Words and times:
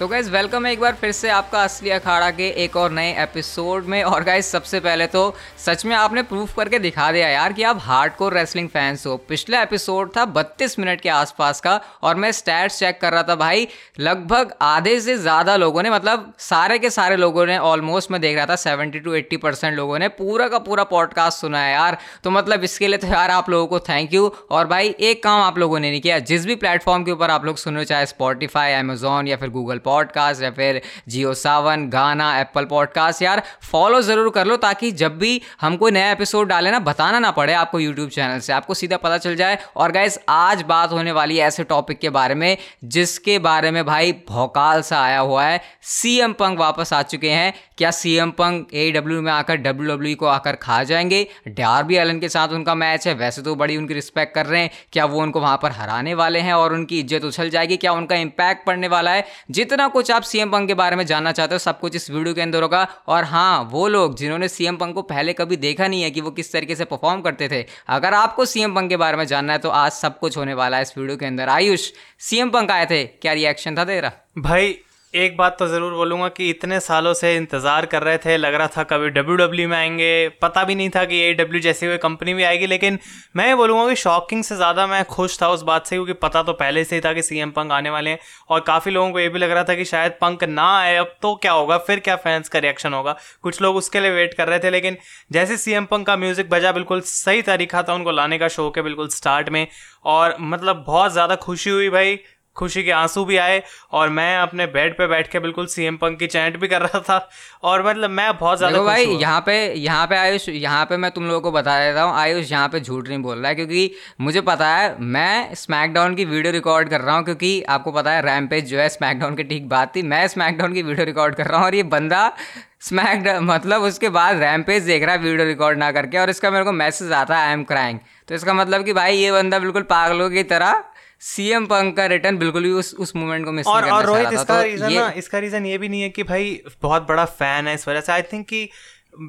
तो 0.00 0.06
gas 0.08 0.28
welcome 0.30 0.66
है 0.66 0.72
एक 0.72 0.80
बार 0.80 0.94
फिर 1.00 1.10
से 1.12 1.28
आपका 1.28 1.62
असली 1.62 1.90
अखाड़ा 1.90 2.30
के 2.30 2.46
एक 2.64 2.76
और 2.76 2.90
नए 2.90 3.10
एपिसोड 3.22 3.84
में। 3.84 4.02
और 4.02 4.22
गाइस 4.24 4.50
सबसे 4.52 4.78
पहले 4.80 5.06
तो 5.06 5.22
सच 5.64 5.84
में 5.86 5.94
आपने 5.96 6.22
प्रूफ 6.22 6.54
करके 6.56 6.78
दिखा 6.78 7.10
दिया 7.12 7.26
यार 7.28 7.52
कि 7.52 7.62
आप 7.62 7.78
हार्ड 7.82 8.12
कोर 8.16 8.34
रेसलिंग 8.34 8.68
फैंस 8.68 9.06
हो। 9.06 9.16
पिछला 9.28 9.60
एपिसोड 9.62 10.10
था 10.16 10.24
32 10.34 10.78
मिनट 10.78 11.00
के 11.00 11.08
आसपास 11.08 11.60
का 11.60 11.80
और 12.02 12.14
मैं 12.14 12.30
स्टैट्स 12.32 12.78
चेक 12.78 13.00
कर 13.00 13.12
रहा 13.12 13.22
था 13.22 13.34
भाई, 13.34 13.66
लगभग 14.00 14.54
आधे 14.62 14.98
से 15.00 15.16
ज़्यादा 15.18 15.56
लोगों 15.56 15.82
ने 15.82 15.90
मतलब 15.90 16.32
सारे 16.38 16.78
के 16.78 16.90
सारे 16.90 17.16
लोगों 17.16 17.44
ने 17.46 17.58
ऑलमोस्ट 17.58 18.10
मैं 18.10 18.20
देख 18.20 18.36
रहा 18.36 18.46
था 18.46 18.56
सेवेंटी 18.56 19.00
टू 19.00 19.14
एट्टी 19.14 19.36
परसेंट 19.36 19.76
लोगों 19.76 19.98
ने 19.98 20.08
पूरा 20.14 20.48
का 20.48 20.58
पूरा 20.60 20.84
पॉडकास्ट 20.86 21.40
सुना 21.40 21.62
है 21.62 21.72
यार। 21.72 21.98
तो 22.24 22.30
मतलब 22.30 22.64
इसके 22.64 22.88
लिए 22.88 22.98
तो 22.98 23.06
यार 23.06 23.30
आप 23.30 23.50
लोगों 23.50 23.66
को 23.66 23.80
थैंक 23.82 24.14
यू 24.14 24.32
और 24.50 24.66
भाई, 24.66 24.88
एक 24.90 25.22
काम 25.22 25.42
आप 25.42 25.58
लोगों 25.58 25.80
ने 25.80 25.90
नहीं 25.90 26.00
किया, 26.00 26.18
जिस 26.20 26.46
भी 26.46 26.56
प्लेटफॉर्म 26.56 27.04
के 27.04 27.12
ऊपर 27.12 27.30
आप 27.30 27.44
लोग 27.44 27.56
सुन 27.58 27.84
चाहे 27.84 28.06
स्पॉटीफाई 28.06 28.72
अमेजोन 28.72 29.28
या 29.28 29.36
फिर 29.36 29.50
गूगल 29.50 29.78
पॉडकास्ट 29.90 30.42
या 30.42 30.50
फिर 30.50 30.80
जियो 31.08 31.34
सावन, 31.34 31.88
गाना, 31.88 32.28
एप्पल 32.40 32.64
पॉडकास्ट 32.64 33.22
यार 33.22 33.42
फॉलो 33.62 34.00
ज़रूर 34.02 34.30
कर 34.30 34.46
लो 34.46 34.56
ताकि 34.56 34.90
जब 34.92 35.18
भी 35.18 35.40
हम 35.60 35.76
कोई 35.76 35.90
नया 35.90 36.10
एपिसोड 36.12 36.48
डाले 36.48 36.70
ना, 36.70 36.78
बताना 36.80 37.18
ना 37.18 37.30
पड़े 37.30 37.52
आपको 37.54 37.80
यूट्यूब 37.80 38.08
चैनल 38.08 38.38
से। 38.40 38.52
आपको 38.52 38.74
सीधा 38.74 38.96
पता 38.96 39.18
चल 39.18 39.36
जाए। 39.36 39.58
और 39.76 39.92
गाइज़ 39.92 40.18
आज 40.28 40.62
बात 40.62 40.92
होने 40.92 41.12
वाली 41.12 41.36
है 41.36 41.46
ऐसे 41.46 41.64
टॉपिक 41.64 41.98
के 41.98 42.10
बारे 42.10 42.34
में, 42.34 42.56
जिसके 42.84 43.38
बारे 43.38 43.70
में 43.70 43.84
भाई 43.86 44.12
भौकाल 44.28 44.82
सा 44.82 45.02
आया 45.02 45.18
हुआ 45.18 45.44
है। 45.44 45.60
सीएम 45.82 46.32
पंग 46.32 46.58
वापस 46.58 46.92
आ 46.92 47.02
चुके 47.02 47.30
हैं। 47.30 47.52
क्या 47.78 47.90
सीएम 47.90 48.30
पंग 48.30 48.64
ए 48.74 48.90
डब्ल्यू 48.90 49.20
में 49.22 49.32
आकर 49.32 49.56
डब्ल्यू 49.56 49.94
डब्ल्यू 49.94 50.16
को 50.16 50.26
आकर 50.26 50.56
खा 50.56 50.82
जाएँगे? 50.84 51.26
डार्बी 51.48 51.96
एलन 51.96 52.18
के 52.20 52.28
साथ 52.28 52.48
उनका 52.48 52.74
मैच 52.74 53.06
है। 53.08 53.14
वैसे 53.14 53.42
तो 53.42 53.54
बड़ी 53.54 53.76
उनकी 53.76 53.94
रिस्पेक्ट 53.94 54.34
कर 54.34 54.46
रहे 54.46 54.60
हैं। 54.60 54.70
क्या 54.92 55.04
वो 55.04 55.20
उनको 55.20 55.40
वहाँ 55.40 55.58
पर 55.62 55.72
हराने 55.72 56.14
वाले 56.14 56.38
हैं 56.38 56.54
और 56.54 56.72
उनकी 56.72 57.00
इज़्ज़त 57.00 57.24
उछल 57.24 57.50
जाएगी? 57.50 57.76
क्या 57.76 57.92
उनका 57.92 58.16
इंपैक्ट 58.16 58.66
पड़ने 58.66 58.88
वाला 58.88 59.10
है? 59.10 59.24
जितना 59.50 59.79
कुछ 59.88 60.10
आप 60.10 60.22
सीएम 60.22 60.50
पंग 60.50 60.68
के 60.68 60.74
बारे 60.74 60.96
में 60.96 61.04
जानना 61.06 61.32
चाहते 61.32 61.54
हो, 61.54 61.58
सब 61.58 61.78
कुछ 61.80 61.96
इस 61.96 62.10
वीडियो 62.10 62.34
के 62.34 62.40
अंदर 62.40 62.62
होगा। 62.62 62.86
और 63.08 63.24
हाँ 63.24 63.62
वो 63.70 63.86
लोग 63.88 64.16
जिन्होंने 64.16 64.48
सीएम 64.48 64.76
पंग 64.76 64.94
को 64.94 65.02
पहले 65.04 65.32
कभी 65.32 65.56
देखा 65.58 65.86
नहीं 65.86 66.02
है 66.02 66.10
कि 66.10 66.20
वो 66.20 66.30
किस 66.30 66.52
तरीके 66.52 66.76
से 66.76 66.84
परफॉर्म 66.86 67.20
करते 67.20 67.48
थे, 67.48 67.64
अगर 67.88 68.14
आपको 68.14 68.44
सीएम 68.44 68.74
पंग 68.74 68.88
के 68.88 68.96
बारे 68.96 69.16
में 69.16 69.24
जानना 69.26 69.52
है 69.52 69.58
तो 69.58 69.68
आज 69.70 69.92
सब 69.92 70.18
कुछ 70.18 70.36
होने 70.36 70.54
वाला 70.54 70.76
है 70.76 70.82
इस 70.82 70.96
वीडियो 70.98 71.16
के 71.16 71.26
अंदर। 71.26 71.48
आयुष, 71.48 71.90
सीएम 72.20 72.50
पंक 72.50 72.70
आए 72.70 72.86
थे, 72.86 73.04
क्या 73.04 73.32
रिएक्शन 73.32 73.76
था 73.76 73.84
तेरा? 73.84 74.12
भाई 74.38 74.78
एक 75.14 75.36
बात 75.36 75.56
तो 75.58 75.66
ज़रूर 75.66 75.92
बोलूँगा 75.92 76.28
कि 76.28 76.48
इतने 76.50 76.78
सालों 76.80 77.12
से 77.14 77.34
इंतज़ार 77.36 77.86
कर 77.86 78.02
रहे 78.02 78.18
थे, 78.18 78.36
लग 78.36 78.54
रहा 78.54 78.66
था 78.76 78.82
कभी 78.82 79.08
डब्ल्यू 79.10 79.36
डब्ल्यू 79.36 79.68
में 79.68 79.76
आएँगे, 79.76 80.28
पता 80.42 80.62
भी 80.64 80.74
नहीं 80.74 80.90
था 80.90 81.04
कि 81.04 81.18
ए 81.20 81.32
डब्ल्यू 81.34 81.60
जैसी 81.60 81.86
कोई 81.86 81.96
कंपनी 81.96 82.34
भी 82.34 82.42
आएगी, 82.42 82.66
लेकिन 82.66 82.98
मैं 83.36 83.46
ये 83.48 83.54
बोलूँगा 83.54 83.88
कि 83.88 83.96
शॉकिंग 83.96 84.44
से 84.44 84.56
ज़्यादा 84.56 84.86
मैं 84.86 85.04
खुश 85.04 85.40
था 85.42 85.48
उस 85.48 85.62
बात 85.62 85.86
से, 85.86 85.96
क्योंकि 85.96 86.12
पता 86.12 86.42
तो 86.42 86.52
पहले 86.52 86.84
से 86.84 86.96
ही 86.96 87.02
था 87.04 87.12
कि 87.12 87.22
सी 87.22 87.38
एम 87.38 87.50
पंक 87.50 87.72
आने 87.72 87.90
वाले 87.90 88.10
हैं, 88.10 88.18
और 88.50 88.60
काफ़ी 88.60 88.92
लोगों 88.92 89.10
को 89.12 89.20
ये 89.20 89.28
भी 89.28 89.38
लग 89.38 89.50
रहा 89.50 89.64
था 89.64 89.74
कि 89.74 89.84
शायद 89.84 90.12
पंक 90.20 90.44
ना 90.44 90.70
आए, 90.78 90.96
अब 90.96 91.16
तो 91.22 91.34
क्या 91.34 91.52
होगा, 91.52 91.78
फिर 91.78 91.98
क्या 91.98 92.16
फैंस 92.16 92.48
का 92.48 92.58
रिएक्शन 92.58 92.94
होगा? 92.94 93.16
कुछ 93.42 93.62
लोग 93.62 93.76
उसके 93.76 94.00
लिए 94.00 94.10
वेट 94.10 94.34
कर 94.34 94.48
रहे 94.48 94.58
थे, 94.58 94.70
लेकिन 94.70 94.96
जैसे 95.32 95.56
सी 95.56 95.72
एम 95.72 95.84
पंक 95.84 96.06
का 96.06 96.16
म्यूज़िक 96.16 96.50
बजा, 96.50 96.72
बिल्कुल 96.72 97.00
सही 97.06 97.42
तरीका 97.42 97.82
था 97.82 97.94
उनको 97.94 98.10
लाने 98.12 98.38
का 98.38 98.48
शो 98.48 98.70
के 98.70 98.82
बिल्कुल 98.82 99.08
स्टार्ट 99.10 99.48
में, 99.48 99.66
और 100.04 100.36
मतलब 100.40 100.84
बहुत 100.86 101.12
ज़्यादा 101.12 101.34
खुशी 101.36 101.70
हुई 101.70 101.88
भाई 101.90 102.18
खुशी 102.56 102.82
के 102.82 102.90
आँसू 102.90 103.24
भी 103.24 103.36
आए 103.36 103.62
और 103.92 104.08
मैं 104.10 104.36
अपने 104.38 104.66
बेड 104.66 104.96
पे 104.98 105.06
बैठ 105.06 105.28
के 105.30 105.38
बिल्कुल 105.38 105.66
सीएम 105.66 105.96
पंक 105.96 106.18
की 106.18 106.26
चैंट 106.26 106.56
भी 106.60 106.68
कर 106.68 106.82
रहा 106.82 107.00
था। 107.00 107.28
और 107.62 107.86
मतलब 107.86 108.10
मैं 108.10 108.32
बहुत 108.38 108.58
ज़्यादा 108.58 108.82
भाई 108.82 109.04
यहाँ 109.06 109.40
पे 109.46 109.54
यहाँ 109.74 110.06
पे 110.06 110.16
आयुष 110.16 110.48
यहाँ 110.48 110.84
पे 110.84 110.96
मैं 110.96 111.10
तुम 111.10 111.24
लोगों 111.24 111.40
को 111.40 111.52
बता 111.52 111.78
देता 111.80 112.02
हूँ 112.02 112.14
आयुष 112.16 112.50
यहाँ 112.52 112.68
पे 112.68 112.80
झूठ 112.80 113.08
नहीं 113.08 113.18
बोल 113.18 113.38
रहा 113.38 113.48
है 113.48 113.54
क्योंकि 113.54 113.90
मुझे 114.20 114.40
पता 114.40 114.68
है 114.68 114.94
मैं 115.00 115.54
स्मैकडाउन 115.54 116.14
की 116.14 116.24
वीडियो 116.24 116.52
रिकॉर्ड 116.52 116.88
कर 116.88 117.00
रहा 117.00 117.16
हूँ 117.16 117.24
क्योंकि 117.24 117.60
आपको 117.68 117.92
पता 117.92 118.12
है 118.12 118.22
रैमपेज 118.22 118.68
जो 118.70 118.78
है 118.78 118.88
स्मैकडाउन 118.88 119.36
की 119.36 119.44
ठीक 119.44 119.68
बात 119.68 119.94
थी। 119.96 120.02
मैं 120.04 120.26
स्मैकडाउन 120.28 120.74
की 120.74 120.82
वीडियो 120.82 121.06
रिकॉर्ड 121.06 121.34
कर 121.34 121.46
रहा 121.46 121.58
हूँ 121.58 121.66
और 121.66 121.74
ये 121.74 121.82
बंदा 121.94 122.32
स्मैक 122.80 123.26
मतलब 123.42 123.82
उसके 123.82 124.08
बाद 124.08 124.36
रैमपेज 124.36 124.84
देख 124.84 125.02
रहा 125.02 125.14
है 125.14 125.20
वीडियो 125.20 125.46
रिकॉर्ड 125.46 125.78
ना 125.78 125.90
करके 125.92 126.18
और 126.18 126.30
इसका 126.30 126.50
मेरे 126.50 126.64
को 126.64 126.72
मैसेज 126.72 127.12
आता 127.12 127.38
है 127.38 127.46
आई 127.46 127.52
एम 127.52 127.64
क्राइंग 127.64 127.98
तो 128.28 128.34
इसका 128.34 128.54
मतलब 128.54 128.84
कि 128.84 128.92
भाई 128.92 129.16
ये 129.16 129.32
बंदा 129.32 129.58
बिल्कुल 129.58 129.82
पागलों 129.90 130.30
की 130.30 130.42
तरह 130.42 130.82
सीएम 131.20 131.66
पंक 131.66 131.96
का 131.96 132.06
रिटर्न 132.06 132.38
बिल्कुल 132.38 132.62
भी 132.62 132.70
उस 132.70 132.94
उस 132.94 133.16
मूवमेंट 133.16 133.44
को 133.44 133.52
मिस 133.52 133.66
और, 133.66 133.90
और 133.90 134.04
रोहित 134.04 134.28
इसका 134.32 134.44
तो 134.44 134.62
रीजन 134.62 134.92
ना 134.92 135.10
इसका 135.16 135.38
रीजन 135.38 135.66
ये 135.66 135.78
भी 135.78 135.88
नहीं 135.88 136.02
है 136.02 136.10
कि 136.10 136.22
भाई 136.22 136.62
बहुत 136.82 137.02
बड़ा 137.02 137.24
फ़ैन 137.24 137.68
है 137.68 137.74
इस 137.74 137.88
वजह 137.88 138.00
से। 138.00 138.12
आई 138.12 138.22
थिंक 138.22 138.46
कि 138.46 138.68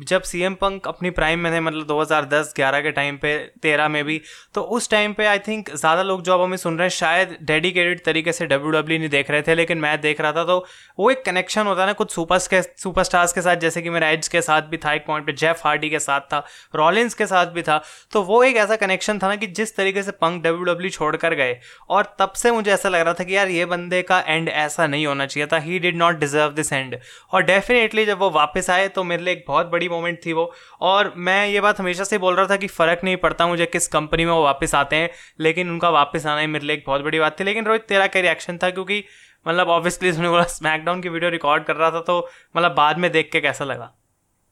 जब 0.07 0.21
सी 0.21 0.41
एम 0.41 0.53
पंक 0.55 0.87
अपनी 0.87 1.09
प्राइम 1.09 1.39
में 1.39 1.51
थे 1.53 1.59
मतलब 1.59 1.87
2010-11 1.87 2.81
के 2.83 2.91
टाइम 2.91 3.17
पे 3.17 3.31
13 3.65 3.87
में 3.89 4.03
भी 4.05 4.19
तो 4.55 4.61
उस 4.77 4.89
टाइम 4.89 5.13
पे 5.13 5.25
आई 5.25 5.39
थिंक 5.39 5.69
ज़्यादा 5.69 6.03
लोग 6.03 6.21
जो 6.23 6.33
अब 6.33 6.41
हमें 6.41 6.57
सुन 6.57 6.77
रहे 6.77 6.85
हैं, 6.85 6.89
शायद 6.89 7.37
डेडिकेटेड 7.41 8.03
तरीके 8.05 8.31
से 8.31 8.45
डब्ल्यू 8.45 8.71
डब्ल्यू 8.71 8.99
नहीं 8.99 9.09
देख 9.09 9.31
रहे 9.31 9.41
थे, 9.41 9.55
लेकिन 9.55 9.77
मैं 9.77 9.99
देख 10.01 10.21
रहा 10.21 10.31
था 10.31 10.43
तो 10.43 10.57
वो 10.99 11.09
एक 11.11 11.23
कनेक्शन 11.25 11.67
होता 11.67 11.81
है 11.81 11.87
ना 11.87 11.93
कुछ 11.93 12.11
सुपर 12.13 12.37
के 12.51 12.61
सुपर 12.61 13.03
स्टार्स 13.03 13.33
के 13.33 13.41
साथ, 13.41 13.55
जैसे 13.55 13.81
कि 13.81 13.89
मेरा 13.89 14.09
एड्स 14.09 14.27
के 14.27 14.41
साथ 14.41 14.61
भी 14.61 14.77
था, 14.77 14.93
एक 14.93 15.05
पॉइंट 15.07 15.25
पर 15.27 15.35
जेफ 15.35 15.65
हार्डी 15.65 15.89
के 15.89 15.99
साथ 15.99 16.21
था 16.33 16.43
रॉलिन्स 16.75 17.13
के 17.13 17.25
साथ 17.25 17.47
भी 17.53 17.61
था 17.61 17.81
तो 18.13 18.21
वो 18.23 18.43
एक 18.43 18.57
ऐसा 18.57 18.75
कनेक्शन 18.77 19.19
था 19.19 19.27
ना 19.27 19.35
कि 19.35 19.47
जिस 19.49 19.75
तरीके 19.75 20.03
से 20.03 20.11
पंक 20.13 20.43
डब्ल्यू 20.43 20.73
डब्ल्यू 20.73 20.89
छोड़ 20.91 21.15
कर 21.15 21.33
गए, 21.33 21.57
और 21.89 22.15
तब 22.19 22.33
से 22.35 22.51
मुझे 22.51 22.71
ऐसा 22.71 22.89
लग 22.89 23.01
रहा 23.01 23.13
था 23.13 23.23
कि 23.23 23.35
यार 23.35 23.49
ये 23.49 23.65
बंदे 23.67 24.01
का 24.03 24.19
एंड 24.27 24.49
ऐसा 24.49 24.87
नहीं 24.87 25.05
होना 25.05 25.25
चाहिए 25.25 25.47
था 25.53 25.57
he 25.59 25.79
did 25.79 25.97
not 25.97 26.19
deserve 26.19 26.53
this 26.53 26.73
end 26.73 26.97
और 27.33 27.43
डेफिनेटली 27.43 28.05
जब 28.05 28.19
वो 28.19 28.29
वापस 28.31 28.69
आए 28.69 28.87
तो 28.89 29.03
मेरे 29.03 29.23
लिए 29.23 29.33
एक 29.33 29.43
बहुत 29.47 29.69
बड़ी 29.71 29.89
मोमेंट 29.89 30.19
थी 30.25 30.33
वो। 30.33 30.51
और 30.81 31.13
मैं 31.17 31.47
ये 31.47 31.61
बात 31.61 31.79
हमेशा 31.79 32.03
से 32.03 32.17
बोल 32.17 32.35
रहा 32.35 32.45
था 32.45 32.55
कि 32.55 32.67
फ़र्क 32.67 33.01
नहीं 33.03 33.17
पड़ता 33.17 33.47
मुझे 33.47 33.65
किस 33.65 33.87
कंपनी 33.87 34.25
में 34.25 34.31
वो 34.33 34.43
वापस 34.43 34.75
आते 34.75 34.95
हैं, 34.95 35.09
लेकिन 35.39 35.69
उनका 35.69 35.89
वापस 35.89 36.25
आना 36.25 36.41
ही 36.41 36.47
मेरे 36.47 36.65
लिए 36.65 36.75
एक 36.75 36.83
बहुत 36.87 37.01
बड़ी 37.01 37.19
बात 37.19 37.39
थी। 37.39 37.43
लेकिन 37.43 37.65
रोहित, 37.65 37.81
तेरा 37.81 38.07
क्या 38.07 38.21
रिएक्शन 38.21 38.57
था? 38.57 38.69
क्योंकि 38.69 39.03
मतलब 39.47 39.69
ऑब्वियसली 39.69 40.09
उसने 40.11 40.29
बोला 40.29 40.43
स्मैकडाउन 40.43 41.01
की 41.01 41.09
वीडियो 41.09 41.31
रिकॉर्ड 41.31 41.63
कर 41.63 41.75
रहा 41.75 41.91
था 41.91 42.01
तो 42.01 42.29
मतलब 42.57 42.75
बाद 42.75 42.97
में 42.97 43.11
देख 43.11 43.29
के 43.31 43.41
कैसा 43.41 43.65
लगा? 43.65 43.93